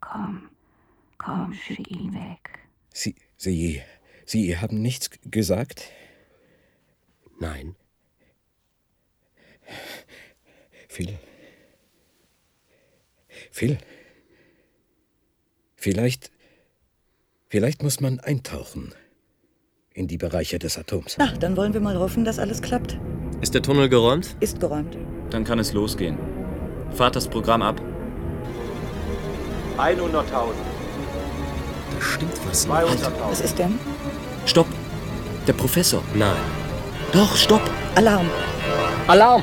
[0.00, 0.48] Komm,
[1.18, 2.60] komm, schick ihn weg.
[2.94, 3.82] Sie, Sie,
[4.24, 5.92] Sie haben nichts gesagt?
[7.38, 7.76] Nein.
[10.96, 11.18] Phil.
[13.50, 13.76] Phil.
[15.76, 16.30] Vielleicht,
[17.48, 18.94] vielleicht muss man eintauchen
[19.92, 21.16] in die Bereiche des Atoms.
[21.18, 22.98] Na, dann wollen wir mal hoffen, dass alles klappt.
[23.42, 24.38] Ist der Tunnel geräumt?
[24.40, 24.96] Ist geräumt.
[25.28, 26.16] Dann kann es losgehen.
[26.92, 27.78] Fahrt das Programm ab.
[29.76, 30.24] 100.000.
[31.90, 32.66] Da stimmt was.
[32.66, 33.12] 200.000.
[33.28, 33.78] Was ist denn?
[34.46, 34.68] Stopp!
[35.46, 36.02] Der Professor.
[36.14, 36.36] Nein.
[37.12, 37.70] Doch, stopp!
[37.96, 38.30] Alarm.
[39.08, 39.42] Alarm!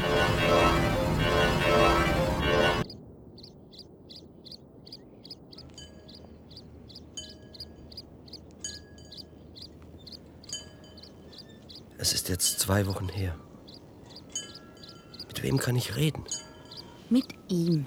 [12.04, 13.34] Es ist jetzt zwei Wochen her.
[15.26, 16.26] Mit wem kann ich reden?
[17.10, 17.86] Mit ihm.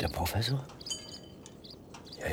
[0.00, 0.66] Der Professor?
[2.18, 2.28] Ja,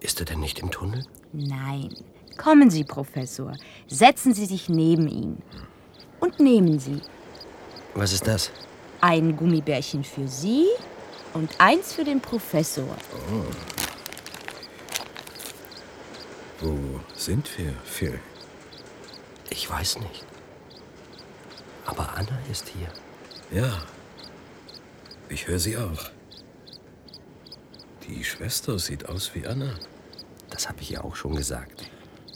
[0.00, 1.02] ist er denn nicht im Tunnel?
[1.32, 1.94] Nein.
[2.36, 3.54] Kommen Sie, Professor.
[3.86, 5.42] Setzen Sie sich neben ihn.
[6.20, 7.00] Und nehmen Sie
[7.94, 8.50] Was ist das?
[9.00, 10.66] ein Gummibärchen für Sie
[11.32, 12.94] und eins für den Professor.
[13.32, 13.44] Oh.
[16.60, 18.20] Wo sind wir, Phil?
[19.50, 20.24] Ich weiß nicht.
[21.86, 22.92] Aber Anna ist hier.
[23.50, 23.82] Ja.
[25.28, 26.10] Ich höre sie auch.
[28.06, 29.74] Die Schwester sieht aus wie Anna.
[30.50, 31.90] Das habe ich ja auch schon gesagt.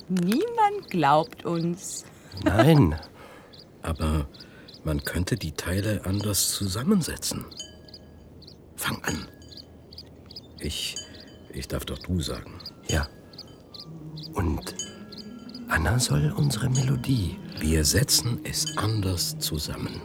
[0.08, 2.04] Niemand glaubt uns.
[2.44, 2.98] Nein.
[3.82, 4.26] Aber
[4.84, 7.44] man könnte die Teile anders zusammensetzen.
[8.76, 9.28] Fang an.
[10.60, 10.96] Ich.
[11.52, 12.61] Ich darf doch du sagen.
[15.84, 17.36] Anna soll unsere Melodie.
[17.58, 20.00] Wir setzen es anders zusammen.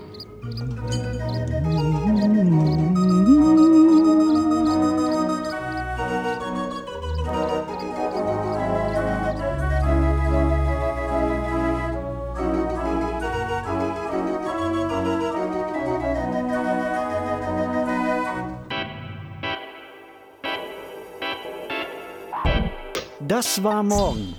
[23.19, 24.34] Das war morgen.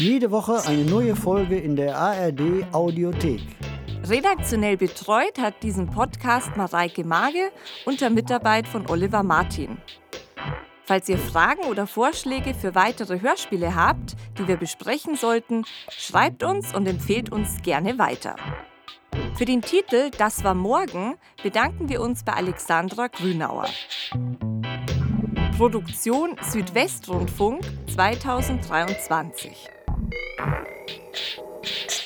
[0.00, 3.42] Jede Woche eine neue Folge in der ARD Audiothek.
[4.08, 7.52] Redaktionell betreut hat diesen Podcast Mareike Mage
[7.84, 9.76] unter Mitarbeit von Oliver Martin.
[10.84, 16.74] Falls ihr Fragen oder Vorschläge für weitere Hörspiele habt, die wir besprechen sollten, schreibt uns
[16.74, 18.36] und empfehlt uns gerne weiter.
[19.34, 23.66] Für den Titel Das war morgen bedanken wir uns bei Alexandra Grünauer.
[25.58, 27.60] Produktion Südwestrundfunk
[27.94, 29.68] 2023.
[30.00, 32.00] you